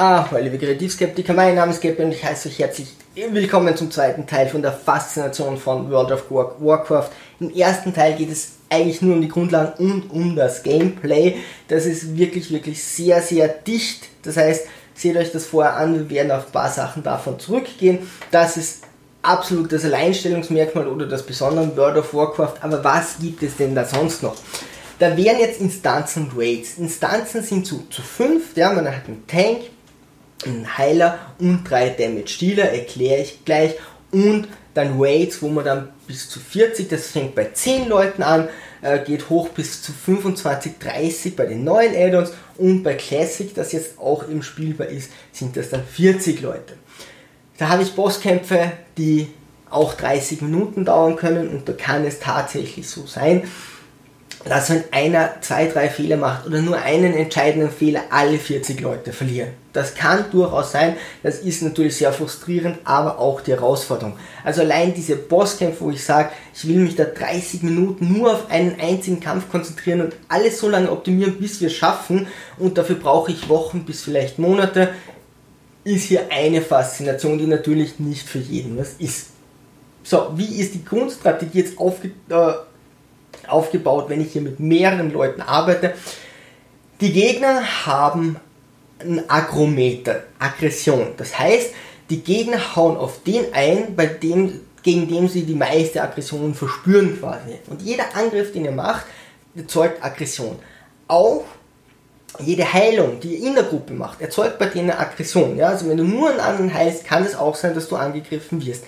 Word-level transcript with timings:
Ah, 0.00 0.28
liebe 0.40 0.58
Kreativskeptiker, 0.58 1.34
mein 1.34 1.56
Name 1.56 1.72
ist 1.72 1.80
Geppe 1.80 2.04
und 2.04 2.12
ich 2.12 2.22
heiße 2.22 2.48
euch 2.48 2.60
herzlich 2.60 2.86
willkommen 3.16 3.76
zum 3.76 3.90
zweiten 3.90 4.28
Teil 4.28 4.48
von 4.48 4.62
der 4.62 4.70
Faszination 4.70 5.56
von 5.56 5.90
World 5.90 6.12
of 6.12 6.30
Warcraft. 6.30 7.10
Im 7.40 7.52
ersten 7.52 7.92
Teil 7.92 8.14
geht 8.14 8.30
es 8.30 8.52
eigentlich 8.70 9.02
nur 9.02 9.16
um 9.16 9.22
die 9.22 9.26
Grundlagen 9.26 9.72
und 9.84 10.08
um 10.12 10.36
das 10.36 10.62
Gameplay. 10.62 11.38
Das 11.66 11.84
ist 11.84 12.16
wirklich, 12.16 12.52
wirklich 12.52 12.80
sehr, 12.80 13.20
sehr 13.22 13.48
dicht. 13.48 14.06
Das 14.22 14.36
heißt, 14.36 14.68
seht 14.94 15.16
euch 15.16 15.32
das 15.32 15.46
vorher 15.46 15.74
an, 15.74 15.94
wir 15.98 16.08
werden 16.08 16.30
auf 16.30 16.46
ein 16.46 16.52
paar 16.52 16.70
Sachen 16.70 17.02
davon 17.02 17.40
zurückgehen. 17.40 17.98
Das 18.30 18.56
ist 18.56 18.84
absolut 19.22 19.72
das 19.72 19.84
Alleinstellungsmerkmal 19.84 20.86
oder 20.86 21.06
das 21.06 21.26
Besondere 21.26 21.76
World 21.76 21.96
of 21.96 22.14
Warcraft. 22.14 22.54
Aber 22.60 22.84
was 22.84 23.18
gibt 23.18 23.42
es 23.42 23.56
denn 23.56 23.74
da 23.74 23.84
sonst 23.84 24.22
noch? 24.22 24.36
Da 25.00 25.16
wären 25.16 25.40
jetzt 25.40 25.60
Instanzen 25.60 26.28
und 26.28 26.38
Raids. 26.38 26.78
Instanzen 26.78 27.42
sind 27.42 27.66
zu, 27.66 27.88
zu 27.90 28.00
fünf, 28.00 28.56
ja, 28.56 28.72
man 28.72 28.86
hat 28.86 29.06
einen 29.08 29.26
Tank, 29.26 29.58
einen 30.44 30.78
Heiler 30.78 31.18
und 31.38 31.64
drei 31.68 31.90
Damage 31.90 32.38
Dealer, 32.40 32.70
erkläre 32.70 33.22
ich 33.22 33.44
gleich. 33.44 33.74
Und 34.10 34.48
dann 34.74 35.00
Raids, 35.00 35.42
wo 35.42 35.48
man 35.48 35.64
dann 35.64 35.88
bis 36.06 36.30
zu 36.30 36.40
40, 36.40 36.88
das 36.88 37.08
fängt 37.08 37.34
bei 37.34 37.50
10 37.52 37.88
Leuten 37.88 38.22
an, 38.22 38.48
äh, 38.80 39.00
geht 39.00 39.28
hoch 39.28 39.48
bis 39.48 39.82
zu 39.82 39.92
25, 39.92 40.78
30 40.78 41.36
bei 41.36 41.46
den 41.46 41.64
neuen 41.64 41.94
Addons 41.94 42.32
und 42.56 42.82
bei 42.82 42.94
Classic, 42.94 43.52
das 43.54 43.72
jetzt 43.72 43.98
auch 43.98 44.28
im 44.28 44.42
spielbar 44.42 44.86
ist, 44.86 45.10
sind 45.32 45.56
das 45.56 45.70
dann 45.70 45.82
40 45.84 46.40
Leute. 46.40 46.74
Da 47.58 47.68
habe 47.68 47.82
ich 47.82 47.94
Bosskämpfe, 47.94 48.72
die 48.96 49.28
auch 49.68 49.94
30 49.94 50.42
Minuten 50.42 50.84
dauern 50.84 51.16
können 51.16 51.48
und 51.48 51.68
da 51.68 51.72
kann 51.72 52.04
es 52.04 52.20
tatsächlich 52.20 52.88
so 52.88 53.06
sein, 53.06 53.48
dass 54.48 54.70
wenn 54.70 54.84
einer 54.92 55.40
zwei, 55.40 55.66
drei 55.66 55.88
Fehler 55.88 56.16
macht 56.16 56.46
oder 56.46 56.60
nur 56.62 56.78
einen 56.78 57.14
entscheidenden 57.14 57.70
Fehler, 57.70 58.02
alle 58.10 58.38
40 58.38 58.80
Leute 58.80 59.12
verlieren. 59.12 59.50
Das 59.72 59.94
kann 59.94 60.24
durchaus 60.30 60.72
sein, 60.72 60.96
das 61.22 61.40
ist 61.40 61.62
natürlich 61.62 61.96
sehr 61.96 62.12
frustrierend, 62.12 62.78
aber 62.84 63.18
auch 63.18 63.40
die 63.40 63.52
Herausforderung. 63.52 64.18
Also 64.42 64.62
allein 64.62 64.94
diese 64.94 65.16
Bosskämpfe, 65.16 65.84
wo 65.84 65.90
ich 65.90 66.02
sage, 66.02 66.30
ich 66.54 66.66
will 66.66 66.78
mich 66.78 66.96
da 66.96 67.04
30 67.04 67.62
Minuten 67.62 68.12
nur 68.12 68.32
auf 68.32 68.50
einen 68.50 68.80
einzigen 68.80 69.20
Kampf 69.20 69.50
konzentrieren 69.50 70.00
und 70.00 70.16
alles 70.28 70.58
so 70.58 70.68
lange 70.68 70.90
optimieren, 70.90 71.38
bis 71.38 71.60
wir 71.60 71.68
es 71.68 71.74
schaffen 71.74 72.26
und 72.58 72.78
dafür 72.78 72.96
brauche 72.96 73.30
ich 73.30 73.48
Wochen 73.48 73.84
bis 73.84 74.02
vielleicht 74.02 74.38
Monate, 74.38 74.88
ist 75.84 76.04
hier 76.04 76.26
eine 76.30 76.62
Faszination, 76.62 77.38
die 77.38 77.46
natürlich 77.46 77.98
nicht 77.98 78.26
für 78.28 78.38
jeden 78.38 78.78
was 78.78 78.94
ist. 78.98 79.28
So, 80.02 80.32
wie 80.36 80.60
ist 80.60 80.74
die 80.74 80.84
Grundstrategie 80.84 81.58
jetzt 81.58 81.78
aufge 81.78 82.08
äh, 82.30 82.52
aufgebaut, 83.46 84.06
wenn 84.08 84.20
ich 84.20 84.32
hier 84.32 84.42
mit 84.42 84.60
mehreren 84.60 85.12
Leuten 85.12 85.42
arbeite. 85.42 85.94
Die 87.00 87.12
Gegner 87.12 87.86
haben 87.86 88.36
ein 89.00 89.28
Agrometer, 89.30 90.24
Aggression. 90.38 91.12
Das 91.16 91.38
heißt, 91.38 91.72
die 92.10 92.22
Gegner 92.22 92.74
hauen 92.74 92.96
auf 92.96 93.22
den 93.22 93.52
ein, 93.52 93.94
bei 93.94 94.06
dem, 94.06 94.60
gegen 94.82 95.08
dem 95.08 95.28
sie 95.28 95.44
die 95.44 95.54
meiste 95.54 96.02
Aggression 96.02 96.54
verspüren 96.54 97.18
quasi. 97.20 97.58
Und 97.68 97.82
jeder 97.82 98.16
Angriff, 98.16 98.52
den 98.52 98.64
ihr 98.64 98.72
macht, 98.72 99.04
erzeugt 99.54 100.02
Aggression. 100.02 100.56
Auch 101.06 101.44
jede 102.40 102.72
Heilung, 102.72 103.20
die 103.20 103.36
ihr 103.36 103.48
in 103.48 103.54
der 103.54 103.64
Gruppe 103.64 103.92
macht, 103.92 104.20
erzeugt 104.20 104.58
bei 104.58 104.66
denen 104.66 104.90
Aggression. 104.90 105.56
Ja? 105.56 105.68
Also 105.68 105.88
wenn 105.88 105.96
du 105.96 106.04
nur 106.04 106.30
einen 106.30 106.40
anderen 106.40 106.72
heilst, 106.72 107.04
kann 107.04 107.24
es 107.24 107.34
auch 107.34 107.54
sein, 107.54 107.74
dass 107.74 107.88
du 107.88 107.96
angegriffen 107.96 108.64
wirst. 108.64 108.84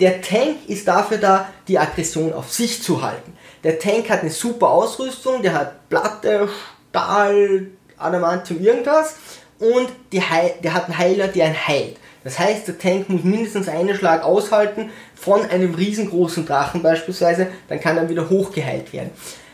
Der 0.00 0.20
Tank 0.22 0.68
ist 0.68 0.86
dafür 0.86 1.18
da, 1.18 1.48
die 1.66 1.78
Aggression 1.78 2.32
auf 2.32 2.52
sich 2.52 2.82
zu 2.82 3.02
halten. 3.02 3.36
Der 3.64 3.78
Tank 3.78 4.08
hat 4.10 4.20
eine 4.20 4.30
super 4.30 4.68
Ausrüstung, 4.68 5.42
der 5.42 5.54
hat 5.54 5.88
Platte, 5.88 6.48
Stahl, 6.90 7.66
Adamantium, 7.96 8.60
irgendwas 8.60 9.16
und 9.58 9.88
Heil, 10.14 10.54
der 10.62 10.74
hat 10.74 10.86
einen 10.86 10.98
Heiler, 10.98 11.28
der 11.28 11.46
einen 11.46 11.66
heilt. 11.66 11.96
Das 12.24 12.38
heißt, 12.38 12.68
der 12.68 12.78
Tank 12.78 13.08
muss 13.08 13.24
mindestens 13.24 13.68
einen 13.68 13.96
Schlag 13.96 14.22
aushalten 14.22 14.90
von 15.14 15.48
einem 15.48 15.74
riesengroßen 15.74 16.46
Drachen 16.46 16.82
beispielsweise, 16.82 17.48
dann 17.68 17.80
kann 17.80 17.96
er 17.96 18.08
wieder 18.08 18.28
hochgeheilt 18.28 18.92
werden. 18.92 19.10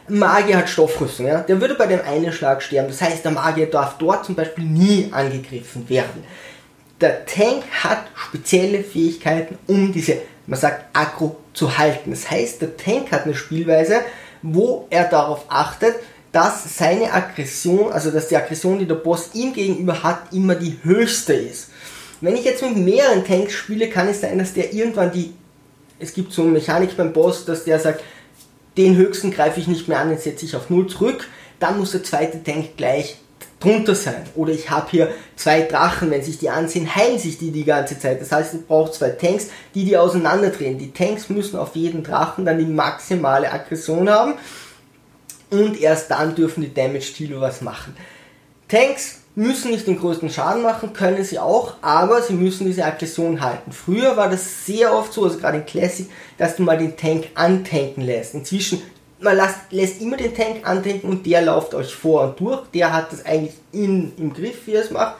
Magier 0.09 0.59
hat 0.59 0.69
Stoffrüstung, 0.69 1.26
ja? 1.26 1.41
der 1.41 1.60
würde 1.60 1.75
bei 1.75 1.87
dem 1.87 2.00
einen 2.03 2.32
Schlag 2.32 2.62
sterben. 2.62 2.88
Das 2.88 3.00
heißt, 3.00 3.25
der 3.25 3.32
Magier 3.32 3.66
darf 3.66 3.97
dort 3.98 4.25
zum 4.26 4.34
Beispiel 4.34 4.64
nie 4.64 5.09
angegriffen 5.10 5.88
werden. 5.88 6.25
Der 7.00 7.25
Tank 7.25 7.64
hat 7.82 8.06
spezielle 8.14 8.84
Fähigkeiten, 8.84 9.59
um 9.66 9.93
diese 9.93 10.19
man 10.47 10.59
sagt, 10.59 10.84
Akku 10.93 11.32
zu 11.53 11.78
halten. 11.78 12.10
Das 12.10 12.31
heißt, 12.31 12.60
der 12.62 12.77
Tank 12.77 13.12
hat 13.12 13.25
eine 13.25 13.34
Spielweise, 13.34 14.00
wo 14.43 14.87
er 14.91 15.05
darauf 15.05 15.47
achtet, 15.49 15.94
dass 16.32 16.77
seine 16.77 17.12
Aggression, 17.12 17.93
also 17.93 18.10
dass 18.10 18.28
die 18.28 18.37
Aggression, 18.37 18.78
die 18.78 18.87
der 18.87 18.97
Boss 18.97 19.31
ihm 19.34 19.53
gegenüber 19.53 20.03
hat, 20.03 20.32
immer 20.32 20.56
die 20.56 20.78
höchste 20.82 21.32
ist. 21.32 21.71
Wenn 22.21 22.37
ich 22.37 22.44
jetzt 22.44 22.62
mit 22.62 22.77
mehreren 22.77 23.25
Tanks 23.25 23.53
spiele, 23.53 23.88
kann 23.88 24.09
es 24.09 24.21
sein, 24.21 24.38
dass 24.38 24.53
der 24.53 24.72
irgendwann 24.72 25.12
die, 25.12 25.32
es 25.99 26.12
gibt 26.12 26.32
so 26.32 26.43
eine 26.43 26.50
Mechanik 26.50 26.97
beim 26.97 27.12
Boss, 27.12 27.44
dass 27.44 27.65
der 27.65 27.78
sagt, 27.78 28.03
den 28.76 28.97
höchsten 28.97 29.31
greife 29.31 29.61
ich 29.61 29.69
nicht 29.69 29.87
mehr 29.87 30.00
an, 30.00 30.09
den 30.09 30.19
setze 30.19 30.44
ich 30.44 30.56
auf 30.56 30.71
null 30.71 30.88
zurück, 30.88 31.28
dann 31.61 31.78
muss 31.78 31.93
der 31.93 32.03
zweite 32.03 32.43
Tank 32.43 32.76
gleich 32.76 33.19
drunter 33.64 33.94
sein. 33.94 34.22
Oder 34.34 34.52
ich 34.52 34.70
habe 34.70 34.91
hier 34.91 35.10
zwei 35.36 35.62
Drachen, 35.62 36.10
wenn 36.10 36.22
sich 36.22 36.38
die 36.38 36.50
ansehen, 36.50 36.94
heilen 36.94 37.19
sich 37.19 37.38
die 37.38 37.50
die 37.50 37.64
ganze 37.64 37.98
Zeit. 37.98 38.20
Das 38.20 38.30
heißt, 38.30 38.54
ich 38.54 38.66
brauche 38.66 38.92
zwei 38.92 39.10
Tanks, 39.10 39.48
die 39.75 39.84
die 39.84 39.97
auseinanderdrehen. 39.97 40.78
Die 40.78 40.92
Tanks 40.92 41.28
müssen 41.28 41.58
auf 41.58 41.75
jeden 41.75 42.02
Drachen 42.02 42.44
dann 42.44 42.58
die 42.58 42.66
maximale 42.66 43.50
Aggression 43.50 44.08
haben 44.08 44.34
und 45.50 45.80
erst 45.80 46.10
dann 46.10 46.34
dürfen 46.34 46.62
die 46.62 46.75
Damage-Dealer 46.75 47.41
was 47.41 47.60
machen. 47.60 47.97
Tanks 48.69 49.20
müssen 49.34 49.72
nicht 49.72 49.86
den 49.86 49.98
größten 49.98 50.31
Schaden 50.31 50.62
machen, 50.62 50.92
können 50.92 51.25
sie 51.25 51.38
auch, 51.38 51.75
aber 51.82 52.22
sie 52.22 52.34
müssen 52.34 52.66
diese 52.66 52.84
Aggression 52.84 53.41
halten. 53.41 53.72
Früher 53.72 54.16
war 54.16 54.28
das 54.31 54.66
sehr 54.66 54.94
oft 54.94 55.12
so, 55.12 55.25
also 55.25 55.38
gerade 55.38 55.58
in 55.58 55.66
Classic, 55.66 56.08
dass 56.38 56.56
du 56.56 56.62
mal 56.62 56.78
den 56.78 56.96
Tank 56.96 57.26
antanken 57.34 58.04
lässt. 58.04 58.34
Inzwischen 58.34 58.81
man 59.20 59.36
lässt, 59.36 59.58
lässt 59.70 60.00
immer 60.00 60.16
den 60.16 60.34
Tank 60.34 60.69
antanken 60.69 61.08
und 61.08 61.26
der 61.26 61.42
läuft 61.42 61.75
euch 61.75 61.94
vor 61.94 62.22
und 62.22 62.41
durch. 62.41 62.62
Der 62.75 62.92
hat 62.92 63.12
das 63.12 63.25
eigentlich 63.25 63.54
in, 63.72 64.12
im 64.16 64.32
Griff, 64.32 64.66
wie 64.66 64.72
er 64.72 64.82
es 64.82 64.91
macht. 64.91 65.14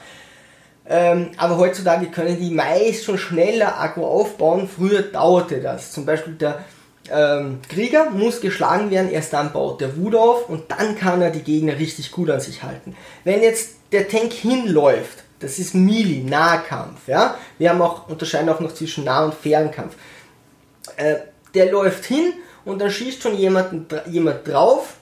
Ähm, 0.87 1.31
aber 1.39 1.57
heutzutage 1.57 2.07
können 2.07 2.39
die 2.39 2.51
meist 2.51 3.05
schon 3.05 3.17
schneller 3.17 3.81
Akku 3.81 4.05
aufbauen. 4.05 4.69
Früher 4.69 5.03
dauerte 5.03 5.61
das. 5.61 5.93
Zum 5.93 6.05
Beispiel 6.05 6.35
der 6.35 6.65
ähm, 7.11 7.61
Krieger 7.69 8.11
muss 8.11 8.41
geschlagen 8.41 8.91
werden, 8.91 9.11
erst 9.11 9.33
dann 9.33 9.53
baut 9.53 9.81
der 9.81 9.97
Wut 9.97 10.15
auf 10.15 10.49
und 10.49 10.71
dann 10.71 10.97
kann 10.97 11.21
er 11.21 11.31
die 11.31 11.43
Gegner 11.43 11.79
richtig 11.79 12.11
gut 12.11 12.31
an 12.31 12.41
sich 12.41 12.63
halten. 12.63 12.97
Wenn 13.25 13.43
jetzt 13.43 13.77
der 13.93 14.09
Tank 14.09 14.33
hinläuft, 14.33 15.23
das 15.41 15.59
ist 15.59 15.75
Melee, 15.75 16.23
Nahkampf, 16.23 17.07
ja. 17.07 17.37
Wir 17.59 17.71
haben 17.71 17.83
auch, 17.83 18.09
unterscheiden 18.09 18.49
auch 18.49 18.61
noch 18.61 18.73
zwischen 18.73 19.05
Nah- 19.05 19.27
und 19.27 19.35
Fernkampf. 19.35 19.95
Äh, 20.97 21.17
der 21.55 21.71
läuft 21.71 22.05
hin 22.07 22.33
und 22.65 22.81
dann 22.81 22.91
schießt 22.91 23.23
schon 23.23 23.37
jemand, 23.37 23.93
jemand 24.07 24.47
drauf 24.47 24.95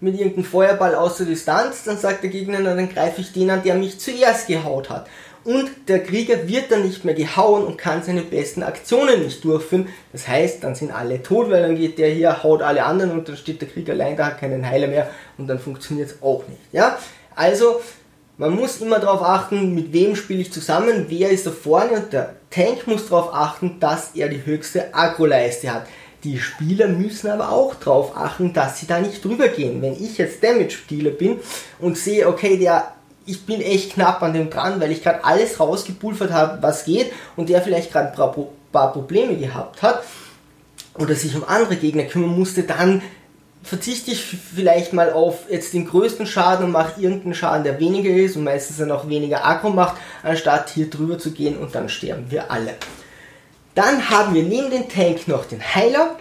mit 0.00 0.18
irgendeinem 0.18 0.44
Feuerball 0.44 0.94
aus 0.94 1.18
der 1.18 1.26
Distanz, 1.26 1.84
dann 1.84 1.98
sagt 1.98 2.22
der 2.22 2.30
Gegner, 2.30 2.62
dann 2.62 2.88
greife 2.88 3.20
ich 3.20 3.32
den 3.32 3.50
an, 3.50 3.62
der 3.62 3.74
mich 3.74 4.00
zuerst 4.00 4.46
gehaut 4.46 4.88
hat. 4.88 5.06
Und 5.42 5.70
der 5.88 6.02
Krieger 6.02 6.48
wird 6.48 6.70
dann 6.70 6.82
nicht 6.82 7.04
mehr 7.04 7.14
gehauen 7.14 7.64
und 7.64 7.78
kann 7.78 8.02
seine 8.02 8.22
besten 8.22 8.62
Aktionen 8.62 9.22
nicht 9.22 9.42
durchführen. 9.42 9.88
Das 10.12 10.28
heißt, 10.28 10.62
dann 10.62 10.74
sind 10.74 10.90
alle 10.90 11.22
tot, 11.22 11.50
weil 11.50 11.62
dann 11.62 11.76
geht 11.76 11.98
der 11.98 12.10
hier, 12.10 12.42
haut 12.42 12.60
alle 12.60 12.84
anderen 12.84 13.12
und 13.12 13.28
dann 13.28 13.36
steht 13.36 13.60
der 13.60 13.68
Krieger 13.68 13.94
allein 13.94 14.16
da, 14.16 14.26
hat 14.26 14.40
keinen 14.40 14.68
Heiler 14.68 14.86
mehr 14.86 15.10
und 15.38 15.46
dann 15.46 15.58
funktioniert 15.58 16.10
es 16.10 16.22
auch 16.22 16.46
nicht. 16.46 16.60
Ja? 16.72 16.98
Also, 17.34 17.80
man 18.36 18.54
muss 18.54 18.80
immer 18.80 18.98
darauf 18.98 19.22
achten, 19.22 19.74
mit 19.74 19.92
wem 19.92 20.14
spiele 20.14 20.40
ich 20.40 20.52
zusammen, 20.52 21.06
wer 21.08 21.30
ist 21.30 21.46
da 21.46 21.50
vorne 21.50 21.92
und 21.92 22.12
der 22.12 22.34
Tank 22.50 22.86
muss 22.86 23.08
darauf 23.08 23.32
achten, 23.32 23.78
dass 23.80 24.10
er 24.14 24.28
die 24.28 24.44
höchste 24.44 24.94
Agro-Leiste 24.94 25.72
hat. 25.72 25.86
Die 26.24 26.38
Spieler 26.38 26.88
müssen 26.88 27.30
aber 27.30 27.50
auch 27.50 27.74
darauf 27.74 28.16
achten, 28.16 28.52
dass 28.52 28.78
sie 28.78 28.86
da 28.86 29.00
nicht 29.00 29.24
drüber 29.24 29.48
gehen. 29.48 29.80
Wenn 29.80 29.92
ich 29.92 30.18
jetzt 30.18 30.42
Damage-Spieler 30.42 31.10
bin 31.10 31.38
und 31.78 31.96
sehe, 31.96 32.28
okay, 32.28 32.58
der, 32.58 32.92
ich 33.24 33.46
bin 33.46 33.62
echt 33.62 33.94
knapp 33.94 34.22
an 34.22 34.34
dem 34.34 34.50
dran, 34.50 34.80
weil 34.80 34.92
ich 34.92 35.02
gerade 35.02 35.24
alles 35.24 35.58
rausgepulvert 35.58 36.30
habe, 36.30 36.62
was 36.62 36.84
geht, 36.84 37.10
und 37.36 37.48
der 37.48 37.62
vielleicht 37.62 37.92
gerade 37.92 38.08
ein 38.10 38.44
paar 38.72 38.92
Probleme 38.92 39.36
gehabt 39.36 39.82
hat 39.82 40.02
oder 40.98 41.14
sich 41.14 41.34
um 41.34 41.44
andere 41.44 41.76
Gegner 41.76 42.04
kümmern 42.04 42.38
musste, 42.38 42.64
dann 42.64 43.00
verzichte 43.62 44.10
ich 44.10 44.24
vielleicht 44.24 44.92
mal 44.92 45.12
auf 45.12 45.50
jetzt 45.50 45.72
den 45.72 45.86
größten 45.86 46.26
Schaden 46.26 46.66
und 46.66 46.72
mache 46.72 47.00
irgendeinen 47.00 47.34
Schaden, 47.34 47.64
der 47.64 47.78
weniger 47.78 48.10
ist 48.10 48.36
und 48.36 48.44
meistens 48.44 48.78
dann 48.78 48.90
auch 48.90 49.08
weniger 49.08 49.44
Akku 49.44 49.70
macht, 49.70 49.96
anstatt 50.22 50.70
hier 50.70 50.88
drüber 50.88 51.18
zu 51.18 51.32
gehen 51.32 51.56
und 51.58 51.74
dann 51.74 51.88
sterben 51.88 52.30
wir 52.30 52.50
alle. 52.50 52.74
Dann 53.74 54.10
haben 54.10 54.34
wir 54.34 54.42
neben 54.42 54.70
dem 54.70 54.88
Tank 54.88 55.28
noch 55.28 55.44
den 55.44 55.62
Heiler. 55.62 56.16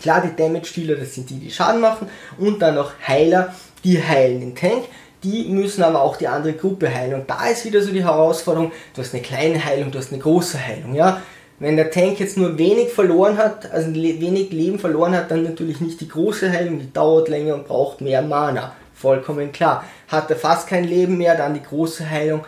Klar, 0.00 0.22
die 0.22 0.34
Damage-Dealer, 0.34 0.96
das 0.96 1.14
sind 1.14 1.30
die, 1.30 1.38
die 1.38 1.50
Schaden 1.50 1.80
machen. 1.80 2.08
Und 2.38 2.60
dann 2.60 2.74
noch 2.74 2.92
Heiler, 3.06 3.54
die 3.84 4.02
heilen 4.02 4.40
den 4.40 4.56
Tank. 4.56 4.84
Die 5.22 5.44
müssen 5.44 5.82
aber 5.82 6.02
auch 6.02 6.16
die 6.16 6.28
andere 6.28 6.54
Gruppe 6.54 6.92
heilen. 6.92 7.14
Und 7.14 7.30
da 7.30 7.46
ist 7.46 7.64
wieder 7.64 7.80
so 7.82 7.92
die 7.92 8.04
Herausforderung, 8.04 8.72
du 8.94 9.00
hast 9.00 9.14
eine 9.14 9.22
kleine 9.22 9.64
Heilung, 9.64 9.90
du 9.90 9.98
hast 9.98 10.12
eine 10.12 10.20
große 10.20 10.58
Heilung. 10.64 10.94
Ja? 10.94 11.22
Wenn 11.58 11.76
der 11.76 11.90
Tank 11.90 12.20
jetzt 12.20 12.36
nur 12.36 12.58
wenig 12.58 12.90
verloren 12.90 13.38
hat, 13.38 13.70
also 13.72 13.94
wenig 13.94 14.50
Leben 14.50 14.78
verloren 14.78 15.14
hat, 15.14 15.30
dann 15.30 15.44
natürlich 15.44 15.80
nicht 15.80 16.00
die 16.00 16.08
große 16.08 16.50
Heilung, 16.50 16.80
die 16.80 16.92
dauert 16.92 17.28
länger 17.28 17.54
und 17.54 17.66
braucht 17.66 18.00
mehr 18.00 18.22
Mana. 18.22 18.72
Vollkommen 18.92 19.52
klar. 19.52 19.84
Hat 20.08 20.30
er 20.30 20.36
fast 20.36 20.68
kein 20.68 20.84
Leben 20.84 21.16
mehr, 21.16 21.36
dann 21.36 21.54
die 21.54 21.62
große 21.62 22.08
Heilung 22.08 22.44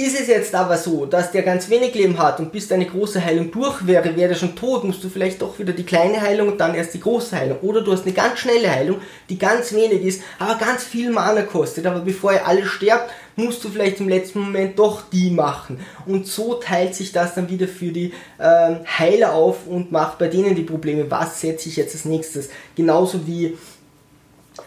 Ist 0.00 0.18
es 0.18 0.28
jetzt 0.28 0.54
aber 0.54 0.78
so, 0.78 1.04
dass 1.04 1.30
der 1.30 1.42
ganz 1.42 1.68
wenig 1.68 1.94
Leben 1.94 2.18
hat 2.18 2.40
und 2.40 2.52
bis 2.52 2.66
deine 2.66 2.86
große 2.86 3.22
Heilung 3.22 3.50
durch 3.50 3.86
wäre, 3.86 4.16
wäre 4.16 4.30
er 4.30 4.34
schon 4.34 4.56
tot, 4.56 4.82
musst 4.82 5.04
du 5.04 5.10
vielleicht 5.10 5.42
doch 5.42 5.58
wieder 5.58 5.74
die 5.74 5.84
kleine 5.84 6.22
Heilung 6.22 6.48
und 6.48 6.58
dann 6.58 6.74
erst 6.74 6.94
die 6.94 7.00
große 7.00 7.36
Heilung. 7.36 7.58
Oder 7.60 7.82
du 7.82 7.92
hast 7.92 8.06
eine 8.06 8.14
ganz 8.14 8.38
schnelle 8.38 8.70
Heilung, 8.70 9.02
die 9.28 9.38
ganz 9.38 9.74
wenig 9.74 10.02
ist, 10.02 10.22
aber 10.38 10.54
ganz 10.54 10.84
viel 10.84 11.10
Mana 11.10 11.42
kostet. 11.42 11.84
Aber 11.84 12.00
bevor 12.00 12.32
ihr 12.32 12.46
alle 12.46 12.64
sterbt, 12.64 13.10
musst 13.36 13.62
du 13.62 13.68
vielleicht 13.68 14.00
im 14.00 14.08
letzten 14.08 14.40
Moment 14.40 14.78
doch 14.78 15.02
die 15.10 15.30
machen. 15.30 15.78
Und 16.06 16.26
so 16.26 16.54
teilt 16.54 16.94
sich 16.94 17.12
das 17.12 17.34
dann 17.34 17.50
wieder 17.50 17.68
für 17.68 17.92
die 17.92 18.14
ähm, 18.40 18.78
Heiler 18.86 19.34
auf 19.34 19.66
und 19.66 19.92
macht 19.92 20.18
bei 20.18 20.28
denen 20.28 20.54
die 20.54 20.62
Probleme. 20.62 21.10
Was 21.10 21.42
setze 21.42 21.68
ich 21.68 21.76
jetzt 21.76 21.94
als 21.94 22.06
nächstes? 22.06 22.48
Genauso 22.74 23.26
wie 23.26 23.58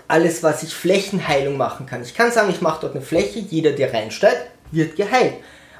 alles, 0.08 0.44
was 0.44 0.62
ich 0.62 0.76
Flächenheilung 0.76 1.58
machen 1.58 1.88
kann. 1.88 2.04
Ich 2.04 2.14
kann 2.14 2.32
sagen, 2.32 2.52
ich 2.52 2.62
mache 2.62 2.82
dort 2.82 2.96
eine 2.96 3.04
Fläche, 3.04 3.40
jeder, 3.40 3.72
der 3.72 3.92
reinsteigt, 3.92 4.53
wird 4.74 4.96
geheilt. 4.96 5.34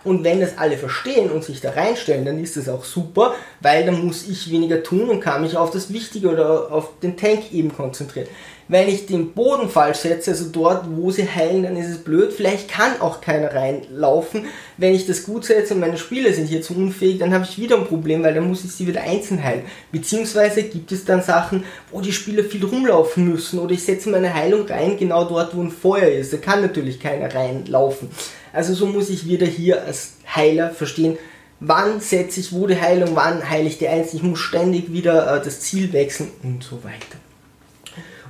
Und 0.04 0.24
wenn 0.24 0.42
das 0.42 0.58
alle 0.58 0.78
verstehen 0.78 1.32
und 1.32 1.44
sich 1.44 1.62
da 1.62 1.72
reinstellen, 1.72 2.26
dann 2.26 2.42
ist 2.44 2.58
das 2.58 2.68
auch 2.68 2.84
super, 2.84 3.36
weil 3.62 3.86
dann 3.86 4.06
muss 4.06 4.28
ich 4.28 4.52
weniger 4.52 4.84
tun 4.84 5.10
und 5.10 5.22
kann 5.22 5.42
mich 5.42 5.56
auf 5.56 5.72
das 5.72 5.94
Wichtige 5.94 6.30
oder 6.30 6.72
auf 6.72 7.00
den 7.02 7.16
Tank 7.16 7.54
eben 7.54 7.74
konzentrieren. 7.74 8.28
Wenn 8.70 8.88
ich 8.88 9.06
den 9.06 9.34
Boden 9.34 9.70
falsch 9.70 10.00
setze, 10.00 10.32
also 10.32 10.46
dort, 10.52 10.86
wo 10.90 11.12
sie 11.12 11.28
heilen, 11.30 11.64
dann 11.64 11.76
ist 11.76 11.90
es 11.90 11.98
blöd. 11.98 12.32
Vielleicht 12.32 12.70
kann 12.70 13.00
auch 13.02 13.20
keiner 13.20 13.54
reinlaufen. 13.54 14.46
Wenn 14.78 14.96
ich 14.96 15.06
das 15.06 15.24
gut 15.24 15.44
setze 15.44 15.74
und 15.74 15.82
meine 15.82 15.98
Spieler 15.98 16.32
sind 16.32 16.48
hier 16.48 16.62
zu 16.62 16.74
unfähig, 16.74 17.20
dann 17.20 17.34
habe 17.34 17.44
ich 17.44 17.60
wieder 17.60 17.78
ein 17.78 17.86
Problem, 17.86 18.24
weil 18.24 18.34
dann 18.34 18.48
muss 18.48 18.64
ich 18.64 18.72
sie 18.72 18.88
wieder 18.88 19.02
einzeln 19.02 19.44
heilen. 19.44 19.64
Beziehungsweise 19.92 20.64
gibt 20.64 20.94
es 20.94 21.04
dann 21.04 21.22
Sachen, 21.22 21.66
wo 21.92 22.00
die 22.00 22.14
Spieler 22.14 22.44
viel 22.46 22.64
rumlaufen 22.64 23.28
müssen 23.30 23.60
oder 23.60 23.74
ich 23.74 23.84
setze 23.84 24.10
meine 24.10 24.34
Heilung 24.34 24.66
rein 24.66 24.98
genau 24.98 25.26
dort, 25.26 25.56
wo 25.56 25.62
ein 25.62 25.72
Feuer 25.72 26.08
ist. 26.08 26.32
Da 26.32 26.38
kann 26.38 26.62
natürlich 26.62 27.02
keiner 27.02 27.34
reinlaufen. 27.34 28.10
Also 28.54 28.74
so 28.76 28.86
muss 28.86 29.10
ich 29.10 29.28
wieder 29.28 29.48
hier 29.48 29.84
als 29.84 30.14
Heiler 30.34 30.70
verstehen, 30.70 31.18
wann 31.60 32.00
setze 32.00 32.40
ich 32.40 32.54
wo 32.54 32.68
die 32.68 32.80
Heilung, 32.80 33.16
wann 33.16 33.50
heile 33.50 33.68
ich 33.68 33.80
die 33.80 33.88
Einzelnen. 33.88 34.24
Ich 34.24 34.30
muss 34.30 34.40
ständig 34.40 34.94
wieder 34.94 35.36
äh, 35.36 35.44
das 35.44 35.62
Ziel 35.62 35.92
wechseln 35.92 36.30
und 36.44 36.64
so 36.64 36.84
weiter. 36.84 37.18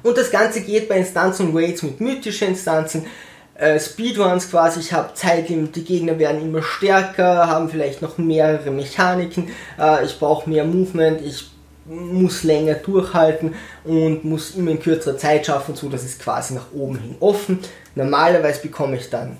Und 0.01 0.17
das 0.17 0.31
Ganze 0.31 0.61
geht 0.61 0.89
bei 0.89 0.97
Instanzen 0.97 1.49
und 1.49 1.57
Raids 1.57 1.83
mit 1.83 1.99
mythischen 1.99 2.49
Instanzen. 2.49 3.05
Äh, 3.55 3.79
Speedruns 3.79 4.49
quasi, 4.49 4.79
ich 4.79 4.93
habe 4.93 5.13
Zeitlimit, 5.13 5.75
die 5.75 5.83
Gegner 5.83 6.17
werden 6.17 6.41
immer 6.41 6.63
stärker, 6.63 7.47
haben 7.47 7.69
vielleicht 7.69 8.01
noch 8.01 8.17
mehrere 8.17 8.71
Mechaniken, 8.71 9.49
äh, 9.79 10.05
ich 10.05 10.17
brauche 10.19 10.49
mehr 10.49 10.65
Movement, 10.65 11.21
ich 11.21 11.51
muss 11.85 12.43
länger 12.43 12.75
durchhalten 12.75 13.55
und 13.83 14.23
muss 14.23 14.55
immer 14.55 14.71
in 14.71 14.79
kürzerer 14.79 15.17
Zeit 15.17 15.45
schaffen, 15.45 15.75
so 15.75 15.89
dass 15.89 16.03
es 16.03 16.17
quasi 16.17 16.53
nach 16.53 16.71
oben 16.73 16.97
hin 16.97 17.15
offen. 17.19 17.59
Normalerweise 17.93 18.61
bekomme 18.61 18.95
ich 18.95 19.09
dann 19.09 19.37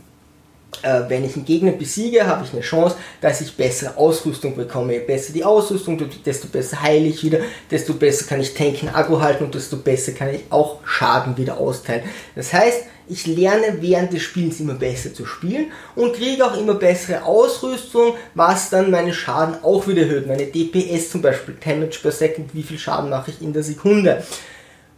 äh, 0.81 1.01
wenn 1.07 1.23
ich 1.23 1.35
einen 1.35 1.45
Gegner 1.45 1.71
besiege, 1.71 2.25
habe 2.25 2.45
ich 2.45 2.53
eine 2.53 2.61
Chance, 2.61 2.95
dass 3.21 3.41
ich 3.41 3.55
bessere 3.55 3.97
Ausrüstung 3.97 4.55
bekomme. 4.55 4.93
Je 4.93 4.99
besser 4.99 5.33
die 5.33 5.43
Ausrüstung, 5.43 6.01
desto 6.25 6.47
besser 6.47 6.81
heile 6.81 7.07
ich 7.07 7.23
wieder, 7.23 7.39
desto 7.69 7.93
besser 7.93 8.25
kann 8.25 8.41
ich 8.41 8.53
tanken, 8.53 8.89
Akku 8.89 9.21
halten 9.21 9.45
und 9.45 9.55
desto 9.55 9.77
besser 9.77 10.13
kann 10.13 10.33
ich 10.33 10.41
auch 10.49 10.79
Schaden 10.85 11.37
wieder 11.37 11.57
austeilen. 11.57 12.03
Das 12.35 12.53
heißt, 12.53 12.83
ich 13.07 13.27
lerne 13.27 13.81
während 13.81 14.13
des 14.13 14.21
Spiels 14.21 14.59
immer 14.59 14.75
besser 14.75 15.13
zu 15.13 15.25
spielen 15.25 15.71
und 15.95 16.13
kriege 16.15 16.45
auch 16.45 16.57
immer 16.57 16.75
bessere 16.75 17.23
Ausrüstung, 17.23 18.13
was 18.33 18.69
dann 18.69 18.91
meine 18.91 19.13
Schaden 19.13 19.61
auch 19.61 19.87
wieder 19.87 20.03
erhöht. 20.03 20.27
Meine 20.27 20.45
DPS 20.45 21.11
zum 21.11 21.21
Beispiel, 21.21 21.55
Damage 21.63 21.99
per 22.01 22.11
Second, 22.11 22.53
wie 22.53 22.63
viel 22.63 22.79
Schaden 22.79 23.09
mache 23.09 23.31
ich 23.31 23.41
in 23.41 23.51
der 23.51 23.63
Sekunde. 23.63 24.23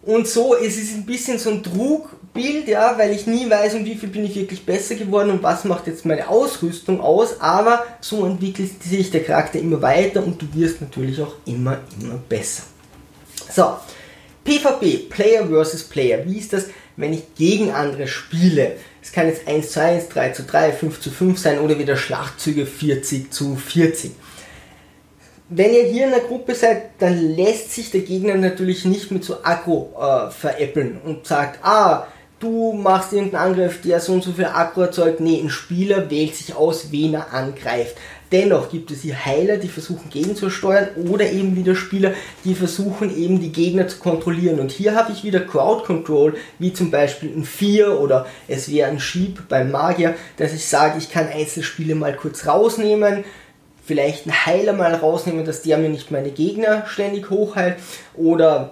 Und 0.06 0.28
so 0.28 0.54
ist 0.54 0.78
es 0.78 0.94
ein 0.94 1.06
bisschen 1.06 1.40
so 1.40 1.50
ein 1.50 1.63
Trugbild, 1.63 2.68
ja, 2.68 2.96
weil 2.98 3.12
ich 3.12 3.25
nie 3.25 3.50
weiß, 3.50 3.74
um 3.74 3.86
wie 3.86 3.96
viel 3.96 4.10
bin 4.10 4.24
ich 4.25 4.36
wirklich 4.36 4.63
besser 4.63 4.94
geworden 4.94 5.31
und 5.31 5.42
was 5.42 5.66
macht 5.66 5.88
jetzt 5.88 6.06
meine 6.06 6.28
Ausrüstung 6.30 7.02
aus, 7.02 7.42
aber 7.42 7.84
so 8.02 8.24
entwickelt 8.24 8.84
sich 8.84 9.10
der 9.10 9.24
Charakter 9.24 9.57
immer 9.57 9.81
weiter 9.81 10.24
und 10.24 10.40
du 10.40 10.46
wirst 10.54 10.80
natürlich 10.80 11.19
auch 11.19 11.34
immer, 11.46 11.80
immer 12.00 12.19
besser. 12.30 12.63
So, 13.52 13.78
PvP, 14.44 15.07
Player 15.10 15.48
versus 15.48 15.84
Player. 15.84 16.24
Wie 16.24 16.38
ist 16.38 16.54
das, 16.54 16.66
wenn 16.98 17.13
ich 17.13 17.34
gegen 17.34 17.72
andere 17.72 18.07
spiele? 18.07 18.74
Es 19.02 19.12
kann 19.12 19.28
jetzt 19.28 19.48
1 19.48 19.72
zu 19.72 19.81
1, 19.81 20.10
3 20.10 20.30
zu 20.30 20.44
3, 20.44 20.72
5 20.72 21.00
zu 21.00 21.10
5 21.10 21.40
sein 21.40 21.60
oder 21.60 21.80
wieder 21.80 21.98
Schlachtzüge 21.98 22.68
40 22.68 23.31
zu 23.31 23.56
40 23.56 24.12
wenn 25.50 25.74
ihr 25.74 25.83
hier 25.83 26.06
in 26.06 26.12
der 26.12 26.21
Gruppe 26.21 26.56
seid, 26.56 27.00
dann 27.00 27.36
lässt 27.36 27.71
sich 27.71 27.92
der 27.92 28.01
Gegner 28.01 28.36
natürlich 28.36 28.86
nicht 28.86 29.12
mit 29.12 29.24
so 29.24 29.44
Akku 29.44 29.86
äh, 30.00 30.31
veräppeln 30.31 31.00
und 31.06 31.27
sagt, 31.27 31.63
ah, 31.63 32.07
du 32.39 32.74
machst 32.74 33.13
irgendeinen 33.13 33.51
Angriff, 33.51 33.81
der 33.81 34.00
so 34.00 34.13
und 34.13 34.24
so 34.24 34.31
viel 34.31 34.45
Akku 34.45 34.81
erzeugt. 34.81 35.19
Nee, 35.19 35.39
ein 35.39 35.50
Spieler 35.50 36.09
wählt 36.09 36.36
sich 36.36 36.56
aus, 36.56 36.92
wen 36.92 37.13
er 37.13 37.31
angreift. 37.31 37.95
Dennoch 38.31 38.71
gibt 38.71 38.89
es 38.89 39.03
hier 39.03 39.24
Heiler, 39.24 39.57
die 39.57 39.68
versuchen 39.68 40.09
gegenzusteuern 40.09 40.89
oder 41.09 41.31
eben 41.31 41.56
wieder 41.56 41.75
Spieler, 41.75 42.13
die 42.44 42.56
versuchen 42.56 43.15
eben 43.15 43.39
die 43.39 43.51
Gegner 43.51 43.88
zu 43.88 44.00
kontrollieren. 44.00 44.59
Und 44.59 44.71
hier 44.71 44.95
habe 44.95 45.12
ich 45.12 45.24
wieder 45.24 45.42
Crowd 45.42 45.86
Control, 45.86 46.36
wie 46.57 46.74
zum 46.74 46.89
Beispiel 46.89 47.31
ein 47.36 47.45
4 47.45 48.00
oder 48.00 48.25
es 48.47 48.69
wäre 48.71 48.89
ein 48.89 49.00
Sheep 49.00 49.47
beim 49.47 49.69
Magier, 49.69 50.15
dass 50.38 50.53
ich 50.53 50.65
sage, 50.65 50.97
ich 50.97 51.12
kann 51.12 51.27
einzelne 51.27 51.63
Spiele 51.63 51.94
mal 51.94 52.15
kurz 52.15 52.47
rausnehmen, 52.47 53.24
vielleicht 53.86 54.26
einen 54.26 54.46
Heiler 54.46 54.74
mal 54.74 54.94
rausnehmen, 54.94 55.46
dass 55.46 55.62
der 55.62 55.78
mir 55.78 55.90
nicht 55.90 56.12
meine 56.12 56.32
Gegner 56.32 56.86
ständig 56.88 57.30
hochheilt 57.30 57.78
oder 58.16 58.72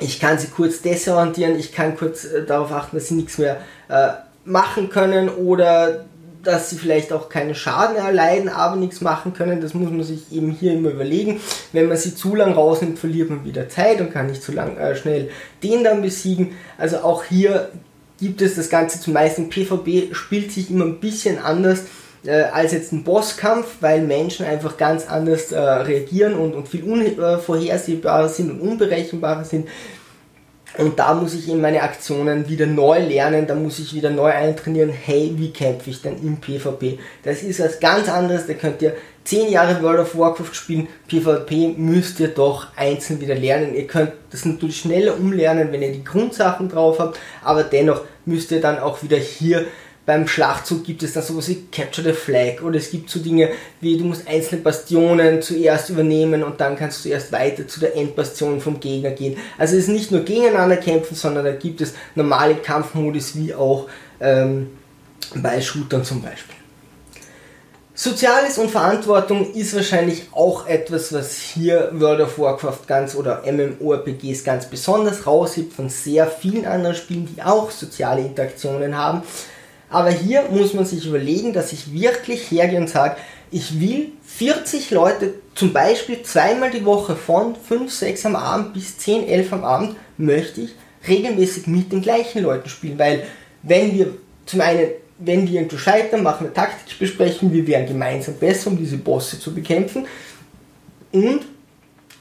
ich 0.00 0.20
kann 0.20 0.38
sie 0.38 0.48
kurz 0.48 0.82
desorientieren, 0.82 1.58
ich 1.58 1.72
kann 1.72 1.96
kurz 1.96 2.24
äh, 2.24 2.44
darauf 2.44 2.72
achten, 2.72 2.96
dass 2.96 3.08
sie 3.08 3.14
nichts 3.14 3.38
mehr 3.38 3.58
äh, 3.88 4.08
machen 4.44 4.88
können 4.90 5.28
oder 5.28 6.04
dass 6.42 6.68
sie 6.68 6.76
vielleicht 6.76 7.12
auch 7.12 7.30
keinen 7.30 7.54
Schaden 7.54 7.96
erleiden, 7.96 8.50
aber 8.50 8.76
nichts 8.76 9.00
machen 9.00 9.32
können. 9.32 9.62
Das 9.62 9.72
muss 9.72 9.90
man 9.90 10.02
sich 10.02 10.30
eben 10.30 10.50
hier 10.50 10.74
immer 10.74 10.90
überlegen. 10.90 11.40
Wenn 11.72 11.88
man 11.88 11.96
sie 11.96 12.14
zu 12.14 12.34
lang 12.34 12.52
rausnimmt, 12.52 12.98
verliert 12.98 13.30
man 13.30 13.44
wieder 13.44 13.70
Zeit 13.70 14.00
und 14.00 14.12
kann 14.12 14.26
nicht 14.26 14.42
zu 14.42 14.52
lang 14.52 14.76
äh, 14.76 14.94
schnell 14.94 15.30
den 15.62 15.84
dann 15.84 16.02
besiegen. 16.02 16.52
Also 16.76 16.98
auch 16.98 17.24
hier 17.24 17.70
gibt 18.20 18.42
es 18.42 18.56
das 18.56 18.68
Ganze 18.68 19.00
zumeist 19.00 19.38
im 19.38 19.48
PvP 19.48 20.10
spielt 20.12 20.52
sich 20.52 20.70
immer 20.70 20.84
ein 20.84 21.00
bisschen 21.00 21.38
anders 21.38 21.84
äh, 22.26 22.44
als 22.44 22.72
jetzt 22.72 22.92
ein 22.92 23.04
Bosskampf, 23.04 23.76
weil 23.80 24.02
Menschen 24.02 24.46
einfach 24.46 24.76
ganz 24.76 25.06
anders 25.06 25.52
äh, 25.52 25.58
reagieren 25.58 26.34
und, 26.34 26.54
und 26.54 26.68
viel 26.68 26.84
unvorhersehbarer 26.84 28.28
sind 28.28 28.50
und 28.50 28.60
unberechenbarer 28.60 29.44
sind. 29.44 29.68
Und 30.76 30.98
da 30.98 31.14
muss 31.14 31.34
ich 31.34 31.48
in 31.48 31.60
meine 31.60 31.82
Aktionen 31.82 32.48
wieder 32.48 32.66
neu 32.66 32.98
lernen, 32.98 33.46
da 33.46 33.54
muss 33.54 33.78
ich 33.78 33.94
wieder 33.94 34.10
neu 34.10 34.30
eintrainieren, 34.32 34.90
hey, 34.90 35.32
wie 35.36 35.52
kämpfe 35.52 35.90
ich 35.90 36.02
denn 36.02 36.16
im 36.20 36.38
PvP? 36.38 36.98
Das 37.22 37.44
ist 37.44 37.60
was 37.60 37.78
ganz 37.78 38.08
anderes, 38.08 38.48
da 38.48 38.54
könnt 38.54 38.82
ihr 38.82 38.94
10 39.22 39.52
Jahre 39.52 39.80
World 39.82 40.00
of 40.00 40.18
Warcraft 40.18 40.52
spielen, 40.52 40.88
PvP 41.06 41.74
müsst 41.76 42.18
ihr 42.18 42.28
doch 42.28 42.66
einzeln 42.76 43.20
wieder 43.20 43.36
lernen. 43.36 43.74
Ihr 43.74 43.86
könnt 43.86 44.12
das 44.30 44.44
natürlich 44.44 44.78
schneller 44.78 45.16
umlernen, 45.16 45.70
wenn 45.70 45.80
ihr 45.80 45.92
die 45.92 46.04
Grundsachen 46.04 46.68
drauf 46.68 46.98
habt, 46.98 47.20
aber 47.42 47.62
dennoch 47.62 48.02
müsst 48.26 48.50
ihr 48.50 48.60
dann 48.60 48.80
auch 48.80 49.02
wieder 49.02 49.16
hier 49.16 49.66
beim 50.06 50.28
Schlachtzug 50.28 50.84
gibt 50.84 51.02
es 51.02 51.14
dann 51.14 51.22
sowas 51.22 51.48
wie 51.48 51.64
Capture 51.72 52.08
the 52.08 52.14
Flag 52.14 52.62
oder 52.62 52.76
es 52.76 52.90
gibt 52.90 53.08
so 53.08 53.20
Dinge 53.20 53.50
wie 53.80 53.96
du 53.96 54.04
musst 54.04 54.28
einzelne 54.28 54.60
Bastionen 54.60 55.40
zuerst 55.40 55.88
übernehmen 55.90 56.42
und 56.42 56.60
dann 56.60 56.76
kannst 56.76 57.04
du 57.04 57.08
erst 57.08 57.32
weiter 57.32 57.66
zu 57.66 57.80
der 57.80 57.96
Endbastion 57.96 58.60
vom 58.60 58.80
Gegner 58.80 59.10
gehen. 59.10 59.36
Also 59.58 59.76
es 59.76 59.84
ist 59.84 59.88
nicht 59.88 60.10
nur 60.10 60.20
gegeneinander 60.20 60.76
kämpfen, 60.76 61.14
sondern 61.14 61.44
da 61.44 61.52
gibt 61.52 61.80
es 61.80 61.94
normale 62.14 62.56
Kampfmodus 62.56 63.36
wie 63.36 63.54
auch 63.54 63.88
ähm, 64.20 64.70
bei 65.36 65.60
Shootern 65.60 66.04
zum 66.04 66.20
Beispiel. 66.22 66.54
Soziales 67.96 68.58
und 68.58 68.72
Verantwortung 68.72 69.54
ist 69.54 69.72
wahrscheinlich 69.72 70.24
auch 70.32 70.66
etwas, 70.66 71.12
was 71.12 71.38
hier 71.38 71.90
World 71.92 72.22
of 72.22 72.38
Warcraft 72.40 72.88
ganz 72.88 73.14
oder 73.14 73.44
MMORPGs 73.46 74.42
ganz 74.42 74.66
besonders 74.66 75.28
raushebt 75.28 75.72
von 75.72 75.88
sehr 75.88 76.26
vielen 76.26 76.66
anderen 76.66 76.96
Spielen, 76.96 77.26
die 77.32 77.40
auch 77.40 77.70
soziale 77.70 78.22
Interaktionen 78.22 78.98
haben. 78.98 79.22
Aber 79.94 80.10
hier 80.10 80.46
muss 80.50 80.74
man 80.74 80.84
sich 80.84 81.06
überlegen, 81.06 81.52
dass 81.52 81.72
ich 81.72 81.94
wirklich 81.94 82.50
hergehe 82.50 82.80
und 82.80 82.90
sage, 82.90 83.14
ich 83.52 83.78
will 83.78 84.10
40 84.24 84.90
Leute 84.90 85.34
zum 85.54 85.72
Beispiel 85.72 86.20
zweimal 86.24 86.72
die 86.72 86.84
Woche 86.84 87.14
von 87.14 87.54
5, 87.54 87.92
6 87.92 88.26
am 88.26 88.34
Abend 88.34 88.72
bis 88.74 88.98
10, 88.98 89.28
11 89.28 89.52
am 89.52 89.62
Abend 89.62 89.94
möchte 90.18 90.62
ich 90.62 90.70
regelmäßig 91.06 91.68
mit 91.68 91.92
den 91.92 92.02
gleichen 92.02 92.42
Leuten 92.42 92.68
spielen, 92.68 92.98
weil 92.98 93.22
wenn 93.62 93.94
wir 93.94 94.16
zum 94.46 94.62
einen, 94.62 94.88
wenn 95.20 95.46
wir 95.46 95.60
irgendwo 95.60 95.76
scheitern, 95.76 96.24
machen 96.24 96.48
wir 96.48 96.52
Taktik 96.52 96.98
besprechen, 96.98 97.52
wir 97.52 97.64
werden 97.64 97.86
gemeinsam 97.86 98.34
besser, 98.34 98.70
um 98.70 98.76
diese 98.76 98.96
Bosse 98.96 99.38
zu 99.38 99.54
bekämpfen. 99.54 100.08
Und 101.12 101.42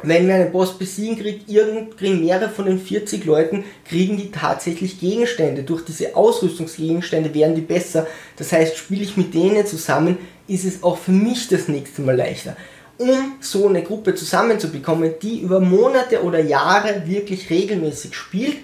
wenn 0.01 0.27
wir 0.27 0.35
einen 0.35 0.51
Boss 0.51 0.77
besiegen, 0.77 1.17
kriegt 1.17 1.49
irgend, 1.49 1.97
kriegen 1.97 2.19
mehrere 2.19 2.49
von 2.49 2.65
den 2.65 2.79
40 2.79 3.25
Leuten, 3.25 3.63
kriegen 3.85 4.17
die 4.17 4.31
tatsächlich 4.31 4.99
Gegenstände. 4.99 5.63
Durch 5.63 5.85
diese 5.85 6.15
Ausrüstungsgegenstände 6.15 7.33
werden 7.33 7.55
die 7.55 7.61
besser. 7.61 8.07
Das 8.35 8.51
heißt, 8.51 8.77
spiele 8.77 9.03
ich 9.03 9.15
mit 9.15 9.33
denen 9.33 9.65
zusammen, 9.65 10.17
ist 10.47 10.65
es 10.65 10.83
auch 10.83 10.97
für 10.97 11.11
mich 11.11 11.47
das 11.47 11.67
nächste 11.67 12.01
Mal 12.01 12.17
leichter. 12.17 12.57
Um 12.97 13.33
so 13.39 13.67
eine 13.67 13.83
Gruppe 13.83 14.15
zusammenzubekommen, 14.15 15.13
die 15.21 15.39
über 15.39 15.59
Monate 15.59 16.23
oder 16.23 16.39
Jahre 16.39 17.03
wirklich 17.05 17.49
regelmäßig 17.49 18.13
spielt, 18.15 18.57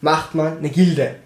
macht 0.00 0.34
man 0.34 0.58
eine 0.58 0.70
Gilde. 0.70 1.16